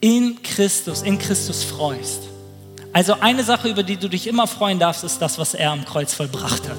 in 0.00 0.42
Christus, 0.42 1.02
in 1.02 1.18
Christus 1.18 1.64
freust. 1.64 2.22
Also 2.94 3.20
eine 3.20 3.44
Sache, 3.44 3.68
über 3.68 3.82
die 3.82 3.98
du 3.98 4.08
dich 4.08 4.26
immer 4.26 4.46
freuen 4.46 4.78
darfst, 4.78 5.04
ist 5.04 5.20
das, 5.20 5.38
was 5.38 5.52
er 5.52 5.72
am 5.72 5.84
Kreuz 5.84 6.14
vollbracht 6.14 6.66
hat. 6.66 6.78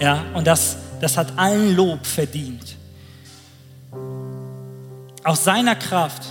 Ja, 0.00 0.24
und 0.34 0.48
das, 0.48 0.78
das 1.00 1.16
hat 1.16 1.38
allen 1.38 1.76
Lob 1.76 2.04
verdient. 2.04 2.74
Aus 5.22 5.44
seiner 5.44 5.76
Kraft 5.76 6.24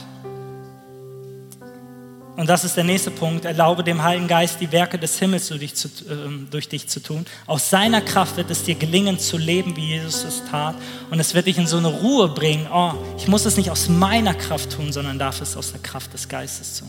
und 2.40 2.48
das 2.48 2.64
ist 2.64 2.78
der 2.78 2.86
nächste 2.86 3.12
Punkt. 3.12 3.44
Erlaube 3.44 3.84
dem 3.84 4.02
Heiligen 4.02 4.30
Geist, 4.30 4.62
die 4.62 4.72
Werke 4.72 4.98
des 4.98 5.20
Himmels 5.20 5.50
durch 5.50 5.60
dich, 5.60 5.76
zu, 5.76 5.90
äh, 5.90 6.48
durch 6.50 6.70
dich 6.70 6.88
zu 6.88 7.02
tun. 7.02 7.26
Aus 7.46 7.70
seiner 7.70 8.00
Kraft 8.00 8.38
wird 8.38 8.50
es 8.50 8.64
dir 8.64 8.76
gelingen, 8.76 9.20
zu 9.20 9.38
leben, 9.38 9.76
wie 9.76 9.88
Jesus 9.88 10.24
es 10.24 10.44
tat. 10.50 10.76
Und 11.12 11.20
es 11.20 11.34
wird 11.34 11.48
dich 11.48 11.58
in 11.58 11.68
so 11.68 11.76
eine 11.76 11.90
Ruhe 11.90 12.30
bringen. 12.30 12.66
Oh, 12.74 12.94
ich 13.18 13.28
muss 13.28 13.44
es 13.44 13.58
nicht 13.58 13.70
aus 13.70 13.90
meiner 13.90 14.34
Kraft 14.34 14.72
tun, 14.72 14.94
sondern 14.94 15.20
darf 15.20 15.42
es 15.42 15.58
aus 15.58 15.74
der 15.74 15.82
Kraft 15.82 16.14
des 16.14 16.30
Geistes 16.30 16.80
tun. 16.80 16.88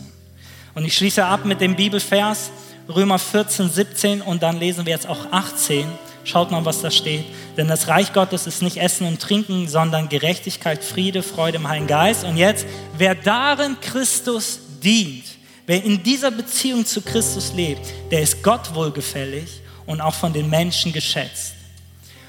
Und 0.73 0.85
ich 0.85 0.95
schließe 0.95 1.25
ab 1.25 1.43
mit 1.43 1.59
dem 1.59 1.75
Bibelvers 1.75 2.49
Römer 2.87 3.19
14, 3.19 3.69
17 3.69 4.21
und 4.21 4.41
dann 4.41 4.57
lesen 4.57 4.85
wir 4.85 4.93
jetzt 4.93 5.09
auch 5.09 5.33
18. 5.33 5.85
Schaut 6.23 6.51
mal, 6.51 6.63
was 6.63 6.79
da 6.79 6.89
steht. 6.89 7.25
Denn 7.57 7.67
das 7.67 7.89
Reich 7.89 8.13
Gottes 8.13 8.47
ist 8.47 8.61
nicht 8.61 8.77
Essen 8.77 9.05
und 9.05 9.21
Trinken, 9.21 9.67
sondern 9.67 10.07
Gerechtigkeit, 10.07 10.81
Friede, 10.81 11.23
Freude 11.23 11.57
im 11.57 11.67
Heiligen 11.67 11.87
Geist. 11.87 12.23
Und 12.23 12.37
jetzt, 12.37 12.65
wer 12.97 13.15
darin 13.15 13.75
Christus 13.81 14.59
dient, 14.81 15.30
Wer 15.71 15.85
in 15.85 16.03
dieser 16.03 16.31
Beziehung 16.31 16.85
zu 16.85 17.01
Christus 17.01 17.53
lebt, 17.53 17.93
der 18.11 18.21
ist 18.21 18.43
Gott 18.43 18.75
wohlgefällig 18.75 19.61
und 19.85 20.01
auch 20.01 20.13
von 20.13 20.33
den 20.33 20.49
Menschen 20.49 20.91
geschätzt. 20.91 21.53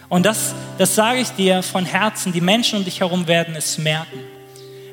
Und 0.08 0.24
das, 0.24 0.54
das 0.78 0.94
sage 0.94 1.18
ich 1.18 1.30
dir 1.30 1.60
von 1.64 1.84
Herzen, 1.84 2.32
die 2.32 2.40
Menschen 2.40 2.78
um 2.78 2.84
dich 2.84 3.00
herum 3.00 3.26
werden 3.26 3.56
es 3.56 3.78
merken. 3.78 4.20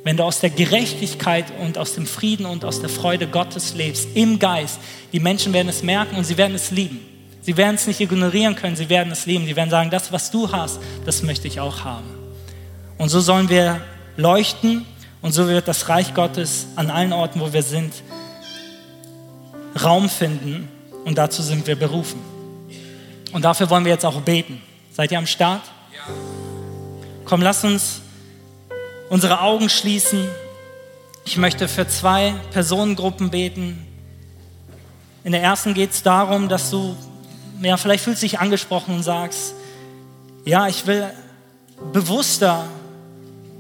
Wenn 0.04 0.18
du 0.18 0.24
aus 0.24 0.40
der 0.40 0.50
Gerechtigkeit 0.50 1.46
und 1.60 1.78
aus 1.78 1.94
dem 1.94 2.08
Frieden 2.08 2.48
und 2.48 2.66
aus 2.66 2.82
der 2.82 2.90
Freude 2.90 3.28
Gottes 3.28 3.76
lebst, 3.76 4.08
im 4.16 4.40
Geist, 4.40 4.80
die 5.14 5.20
Menschen 5.20 5.54
werden 5.54 5.70
es 5.70 5.84
merken 5.84 6.16
und 6.16 6.24
sie 6.24 6.36
werden 6.36 6.56
es 6.56 6.72
lieben. 6.72 7.02
Sie 7.44 7.56
werden 7.56 7.76
es 7.76 7.86
nicht 7.86 8.00
ignorieren 8.00 8.56
können, 8.56 8.76
sie 8.76 8.90
werden 8.90 9.12
es 9.12 9.28
lieben. 9.28 9.46
Sie 9.46 9.56
werden 9.56 9.70
sagen, 9.70 9.92
das, 9.92 10.12
was 10.12 10.32
du 10.32 10.52
hast, 10.52 10.80
das 11.06 11.22
möchte 11.22 11.48
ich 11.48 11.60
auch 11.60 11.84
haben. 11.84 12.10
Und 12.98 13.10
so 13.10 13.20
sollen 13.20 13.48
wir 13.48 13.80
leuchten 14.18 14.88
und 15.22 15.34
so 15.34 15.48
wird 15.48 15.68
das 15.68 15.88
Reich 15.88 16.16
Gottes 16.16 16.66
an 16.76 16.90
allen 16.90 17.14
Orten, 17.14 17.42
wo 17.42 17.54
wir 17.54 17.62
sind, 17.62 17.94
Raum 19.84 20.10
finden 20.10 20.68
und 21.06 21.18
dazu 21.18 21.42
sind 21.42 21.68
wir 21.68 21.76
berufen. 21.76 22.20
Und 23.32 23.44
dafür 23.46 23.70
wollen 23.70 23.86
wir 23.86 23.92
jetzt 23.92 24.06
auch 24.06 24.22
beten. 24.22 24.62
Seid 24.92 25.12
ihr 25.12 25.18
am 25.18 25.28
Start? 25.28 25.62
Ja. 25.94 26.14
Komm, 27.26 27.42
lass 27.42 27.64
uns 27.64 28.02
unsere 29.10 29.42
Augen 29.42 29.70
schließen. 29.70 30.28
Ich 31.26 31.38
möchte 31.38 31.68
für 31.68 31.88
zwei 31.88 32.34
Personengruppen 32.52 33.30
beten. 33.30 33.86
In 35.24 35.32
der 35.32 35.42
ersten 35.44 35.74
geht 35.74 35.92
es 35.92 36.02
darum, 36.02 36.50
dass 36.50 36.72
du, 36.72 36.96
ja, 37.62 37.78
vielleicht 37.78 38.04
fühlst 38.04 38.24
du 38.24 38.26
dich 38.26 38.40
angesprochen 38.40 38.96
und 38.96 39.04
sagst, 39.04 39.54
ja, 40.46 40.68
ich 40.68 40.88
will 40.88 41.12
bewusster 41.94 42.66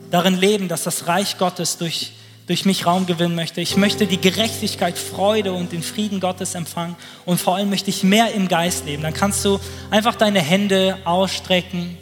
darin 0.10 0.36
leben, 0.36 0.68
dass 0.68 0.84
das 0.84 1.08
Reich 1.08 1.38
Gottes 1.38 1.78
durch 1.78 2.14
durch 2.50 2.66
mich 2.66 2.88
Raum 2.88 3.06
gewinnen 3.06 3.36
möchte. 3.36 3.62
Ich 3.62 3.78
möchte 3.78 4.08
die 4.08 4.20
Gerechtigkeit, 4.20 4.98
Freude 4.98 5.54
und 5.54 5.72
den 5.72 5.84
Frieden 5.84 6.20
Gottes 6.20 6.56
empfangen 6.56 6.96
und 7.26 7.40
vor 7.40 7.56
allem 7.56 7.70
möchte 7.70 7.92
ich 7.92 8.02
mehr 8.02 8.34
im 8.34 8.48
Geist 8.48 8.88
leben. 8.88 9.04
Dann 9.04 9.14
kannst 9.14 9.46
du 9.46 9.60
einfach 9.92 10.16
deine 10.16 10.42
Hände 10.42 10.98
ausstrecken, 11.06 11.96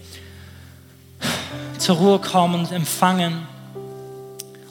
zur 1.78 1.98
Ruhe 1.98 2.20
kommen 2.20 2.62
und 2.62 2.72
empfangen. 2.72 3.46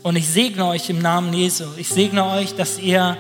Und 0.03 0.17
ich 0.17 0.27
segne 0.27 0.65
euch 0.65 0.89
im 0.89 0.99
Namen 0.99 1.35
Jesu. 1.35 1.65
Ich 1.77 1.91
segne 1.91 2.25
euch, 2.25 2.57
dass 2.57 2.79
ihr, 2.79 3.19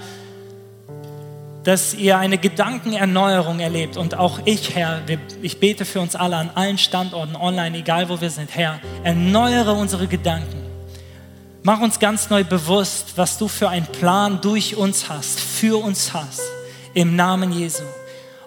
dass 1.62 1.92
ihr 1.92 2.16
eine 2.16 2.38
Gedankenerneuerung 2.38 3.61
erlebt. 3.61 3.99
Und 3.99 4.14
auch 4.14 4.40
ich, 4.47 4.75
Herr, 4.75 5.03
ich 5.42 5.61
bete 5.61 5.85
für 5.85 6.01
uns 6.01 6.16
alle 6.16 6.37
an 6.37 6.49
allen 6.55 6.79
Standorten, 6.79 7.37
online, 7.37 7.77
egal 7.77 8.09
wo 8.09 8.19
wir 8.19 8.31
sind. 8.31 8.57
Herr, 8.57 8.81
erneuere 9.05 9.75
unsere 9.75 10.07
Gedanken 10.07 10.65
Mach 11.66 11.81
uns 11.81 11.98
ganz 11.98 12.31
neu 12.31 12.44
bewusst, 12.44 13.14
was 13.16 13.38
du 13.38 13.48
für 13.48 13.68
einen 13.68 13.87
Plan 13.87 14.40
durch 14.40 14.76
uns 14.76 15.09
hast, 15.09 15.40
für 15.40 15.83
uns 15.83 16.14
hast, 16.14 16.40
im 16.94 17.16
Namen 17.16 17.50
Jesu. 17.50 17.83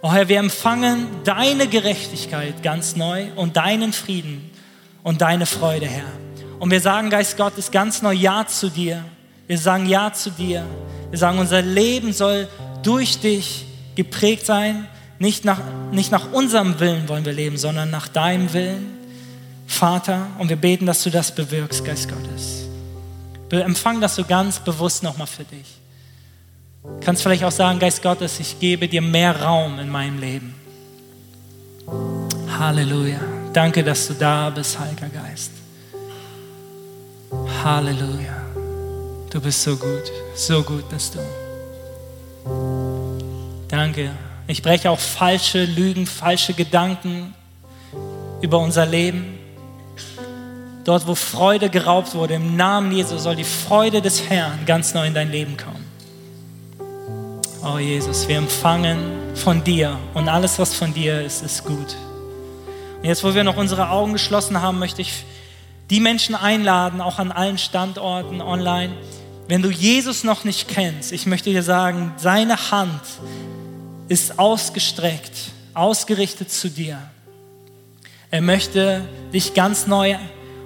Oh 0.02 0.10
Herr, 0.10 0.30
wir 0.30 0.40
empfangen 0.40 1.06
deine 1.26 1.68
Gerechtigkeit 1.68 2.64
ganz 2.64 2.96
neu 2.96 3.26
und 3.36 3.58
deinen 3.58 3.92
Frieden 3.92 4.50
und 5.04 5.20
deine 5.20 5.46
Freude, 5.46 5.86
Herr. 5.86 6.06
Und 6.60 6.72
wir 6.72 6.80
sagen, 6.80 7.10
Geist 7.10 7.36
Gottes, 7.36 7.72
ganz 7.72 8.02
neu 8.02 8.14
Ja 8.14 8.48
zu 8.48 8.70
dir. 8.70 9.04
Wir 9.48 9.58
sagen 9.58 9.86
Ja 9.86 10.14
zu 10.14 10.32
dir. 10.32 10.64
Wir 11.10 11.20
sagen, 11.20 11.40
unser 11.40 11.62
Leben 11.62 12.14
soll 12.14 12.48
durch 12.84 13.20
dich 13.20 13.66
geprägt 13.96 14.46
sein. 14.46 14.88
Nicht 15.18 15.44
nach, 15.44 15.60
nicht 15.92 16.14
nach 16.14 16.32
unserem 16.32 16.80
Willen 16.80 17.10
wollen 17.10 17.26
wir 17.26 17.34
leben, 17.34 17.58
sondern 17.58 17.90
nach 17.90 18.08
deinem 18.08 18.54
Willen, 18.54 18.98
Vater. 19.68 20.28
Und 20.38 20.48
wir 20.48 20.56
beten, 20.56 20.86
dass 20.86 21.04
du 21.04 21.10
das 21.10 21.36
bewirkst, 21.36 21.84
Geist 21.84 22.08
Gottes. 22.08 22.69
Empfang 23.52 24.00
das 24.00 24.16
so 24.16 24.24
ganz 24.24 24.60
bewusst 24.60 25.04
nochmal 25.04 25.28
für 25.28 25.44
dich. 25.44 25.80
Du 26.84 27.00
kannst 27.02 27.24
vielleicht 27.24 27.44
auch 27.44 27.52
sagen, 27.52 27.80
Geist 27.80 28.02
Gottes, 28.02 28.40
ich 28.40 28.60
gebe 28.60 28.88
dir 28.88 29.02
mehr 29.02 29.42
Raum 29.42 29.80
in 29.80 29.90
meinem 29.90 30.20
Leben. 30.20 30.56
Halleluja. 32.58 33.20
Danke, 33.54 33.84
dass 33.84 34.08
du 34.08 34.14
da 34.14 34.50
bist, 34.50 34.80
Heiliger 34.80 35.10
Geist. 35.10 35.52
Halleluja. 37.64 38.46
Du 39.30 39.42
bist 39.42 39.64
so 39.64 39.76
gut, 39.76 40.12
so 40.36 40.64
gut 40.64 40.88
bist 40.90 41.16
du. 41.16 41.20
Danke. 43.68 44.12
Ich 44.48 44.62
breche 44.64 44.90
auch 44.90 45.00
falsche 45.00 45.66
Lügen, 45.66 46.08
falsche 46.08 46.54
Gedanken 46.54 47.34
über 48.42 48.60
unser 48.60 48.86
Leben. 48.86 49.39
Dort, 50.90 51.06
wo 51.06 51.14
Freude 51.14 51.70
geraubt 51.70 52.16
wurde, 52.16 52.34
im 52.34 52.56
Namen 52.56 52.92
Jesu 52.92 53.20
soll 53.20 53.36
die 53.36 53.44
Freude 53.44 54.02
des 54.02 54.28
Herrn 54.28 54.66
ganz 54.66 54.96
neu 54.96 55.06
in 55.06 55.14
dein 55.14 55.30
Leben 55.30 55.56
kommen. 55.56 55.86
Oh 57.64 57.78
Jesus, 57.78 58.28
wir 58.28 58.38
empfangen 58.38 58.98
von 59.36 59.64
dir 59.64 60.00
und 60.16 60.28
alles, 60.30 60.58
was 60.58 60.74
von 60.74 60.92
dir 60.92 61.22
ist, 61.22 61.44
ist 61.44 61.64
gut. 61.64 61.96
Und 62.98 63.06
jetzt, 63.06 63.24
wo 63.24 63.36
wir 63.36 63.44
noch 63.44 63.56
unsere 63.56 63.92
Augen 63.92 64.14
geschlossen 64.14 64.64
haben, 64.64 64.80
möchte 64.80 65.04
ich 65.04 65.26
die 65.92 66.00
Menschen 66.00 66.34
einladen, 66.34 67.02
auch 67.02 67.20
an 67.20 67.32
allen 67.32 67.60
Standorten 67.60 68.42
online. 68.42 68.92
Wenn 69.48 69.62
du 69.62 69.70
Jesus 69.70 70.24
noch 70.24 70.44
nicht 70.44 70.70
kennst, 70.70 71.12
ich 71.12 71.28
möchte 71.28 71.52
dir 71.52 71.62
sagen, 71.62 72.14
seine 72.18 72.72
Hand 72.72 73.04
ist 74.08 74.40
ausgestreckt, 74.40 75.52
ausgerichtet 75.76 76.52
zu 76.52 76.68
dir. 76.68 77.00
Er 78.32 78.42
möchte 78.42 79.02
dich 79.32 79.54
ganz 79.54 79.86
neu 79.86 80.16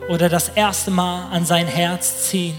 oder 0.10 0.30
das 0.30 0.50
erste 0.50 0.92
Mal 0.92 1.30
an 1.32 1.46
sein 1.46 1.68
Herz 1.68 2.30
ziehen. 2.30 2.56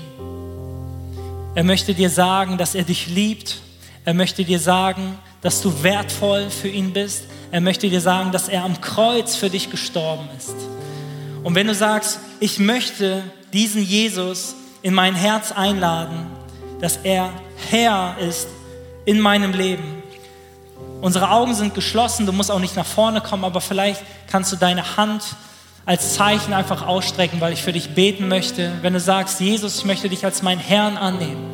Er 1.54 1.64
möchte 1.64 1.94
dir 1.94 2.10
sagen, 2.10 2.58
dass 2.58 2.74
er 2.74 2.84
dich 2.84 3.06
liebt. 3.06 3.58
Er 4.04 4.14
möchte 4.14 4.44
dir 4.44 4.58
sagen, 4.58 5.18
dass 5.40 5.60
du 5.60 5.82
wertvoll 5.82 6.50
für 6.50 6.68
ihn 6.68 6.92
bist. 6.92 7.24
Er 7.52 7.60
möchte 7.60 7.88
dir 7.88 8.00
sagen, 8.00 8.32
dass 8.32 8.48
er 8.48 8.64
am 8.64 8.80
Kreuz 8.80 9.36
für 9.36 9.50
dich 9.50 9.70
gestorben 9.70 10.28
ist. 10.36 10.54
Und 11.42 11.54
wenn 11.54 11.66
du 11.66 11.74
sagst, 11.74 12.18
ich 12.40 12.58
möchte 12.58 13.22
diesen 13.52 13.84
Jesus 13.84 14.54
in 14.82 14.94
mein 14.94 15.14
Herz 15.14 15.52
einladen, 15.52 16.26
dass 16.80 16.98
er 17.02 17.32
Herr 17.70 18.16
ist 18.18 18.48
in 19.04 19.20
meinem 19.20 19.52
Leben. 19.52 20.02
Unsere 21.00 21.30
Augen 21.30 21.54
sind 21.54 21.74
geschlossen, 21.74 22.26
du 22.26 22.32
musst 22.32 22.50
auch 22.50 22.58
nicht 22.58 22.76
nach 22.76 22.86
vorne 22.86 23.20
kommen, 23.20 23.44
aber 23.44 23.60
vielleicht 23.60 24.02
kannst 24.26 24.50
du 24.52 24.56
deine 24.56 24.96
Hand 24.96 25.22
als 25.86 26.14
Zeichen 26.14 26.52
einfach 26.52 26.86
ausstrecken, 26.86 27.40
weil 27.40 27.52
ich 27.52 27.62
für 27.62 27.72
dich 27.72 27.90
beten 27.94 28.28
möchte. 28.28 28.72
Wenn 28.82 28.94
du 28.94 29.00
sagst, 29.00 29.40
Jesus, 29.40 29.78
ich 29.78 29.84
möchte 29.84 30.08
dich 30.08 30.24
als 30.24 30.42
meinen 30.42 30.60
Herrn 30.60 30.96
annehmen, 30.96 31.50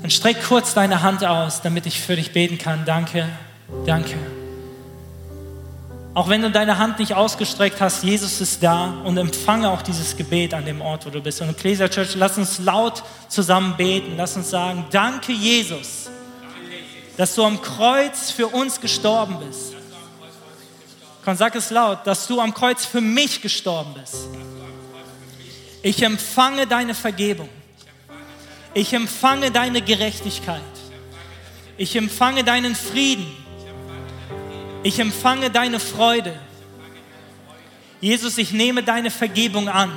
dann 0.00 0.10
streck 0.10 0.36
kurz 0.46 0.74
deine 0.74 1.02
Hand 1.02 1.24
aus, 1.24 1.60
damit 1.62 1.86
ich 1.86 2.00
für 2.00 2.14
dich 2.14 2.32
beten 2.32 2.58
kann. 2.58 2.84
Danke, 2.84 3.28
danke. 3.84 4.14
Auch 6.14 6.28
wenn 6.28 6.42
du 6.42 6.50
deine 6.50 6.78
Hand 6.78 6.98
nicht 6.98 7.14
ausgestreckt 7.14 7.80
hast, 7.80 8.02
Jesus 8.02 8.40
ist 8.40 8.62
da 8.62 8.94
und 9.04 9.16
empfange 9.18 9.70
auch 9.70 9.82
dieses 9.82 10.16
Gebet 10.16 10.54
an 10.54 10.64
dem 10.64 10.80
Ort, 10.80 11.06
wo 11.06 11.10
du 11.10 11.20
bist. 11.20 11.40
Und 11.40 11.50
Ecclesia 11.50 11.88
Church, 11.88 12.14
lass 12.16 12.38
uns 12.38 12.58
laut 12.58 13.04
zusammen 13.28 13.76
beten. 13.76 14.14
Lass 14.16 14.36
uns 14.36 14.50
sagen, 14.50 14.84
danke 14.90 15.32
Jesus, 15.32 16.10
dass 17.16 17.34
du 17.34 17.44
am 17.44 17.60
Kreuz 17.60 18.30
für 18.30 18.48
uns 18.48 18.80
gestorben 18.80 19.36
bist. 19.46 19.67
Komm, 21.28 21.36
sag 21.36 21.54
es 21.56 21.68
laut, 21.68 22.06
dass 22.06 22.26
du 22.26 22.40
am 22.40 22.54
Kreuz 22.54 22.86
für 22.86 23.02
mich 23.02 23.42
gestorben 23.42 23.92
bist. 23.92 24.28
Ich 25.82 26.02
empfange 26.02 26.66
deine 26.66 26.94
Vergebung. 26.94 27.50
Ich 28.72 28.94
empfange 28.94 29.50
deine 29.50 29.82
Gerechtigkeit. 29.82 30.62
Ich 31.76 31.94
empfange 31.96 32.44
deinen 32.44 32.74
Frieden. 32.74 33.26
Ich 34.82 34.98
empfange 35.00 35.50
deine 35.50 35.80
Freude. 35.80 36.34
Jesus, 38.00 38.38
ich 38.38 38.52
nehme 38.52 38.82
deine 38.82 39.10
Vergebung 39.10 39.68
an. 39.68 39.92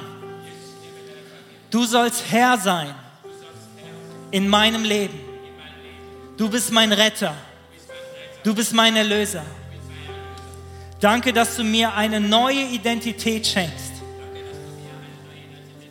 Du 1.69 1.86
sollst 1.86 2.25
Herr 2.29 2.57
sein 2.57 2.93
in 4.32 4.49
meinem 4.49 4.84
Leben. 4.84 5.17
Du 6.36 6.49
bist 6.49 6.73
mein 6.73 6.91
Retter. 6.91 7.34
Du 8.43 8.53
bist 8.53 8.73
mein 8.73 8.97
Erlöser. 8.97 9.45
Danke, 11.01 11.33
dass 11.33 11.55
du 11.55 11.63
mir 11.63 11.93
eine 11.95 12.19
neue 12.21 12.61
Identität 12.61 13.47
schenkst. 13.47 13.91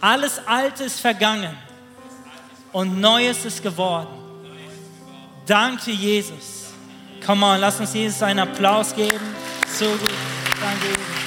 Alles 0.01 0.41
Alte 0.47 0.85
ist 0.85 1.01
vergangen 1.01 1.55
und 2.73 3.01
Neues 3.01 3.45
ist 3.45 3.63
geworden. 3.63 4.09
Danke, 5.47 5.91
Jesus. 5.91 6.73
Komm 7.27 7.43
on, 7.43 7.61
lass 7.61 7.81
uns 7.81 7.93
Jesus 7.93 8.23
einen 8.23 8.39
Applaus 8.39 8.95
geben. 8.95 9.35
So 9.67 9.87
gut. 9.87 10.11
Danke, 10.61 10.87
Jesus. 10.87 11.20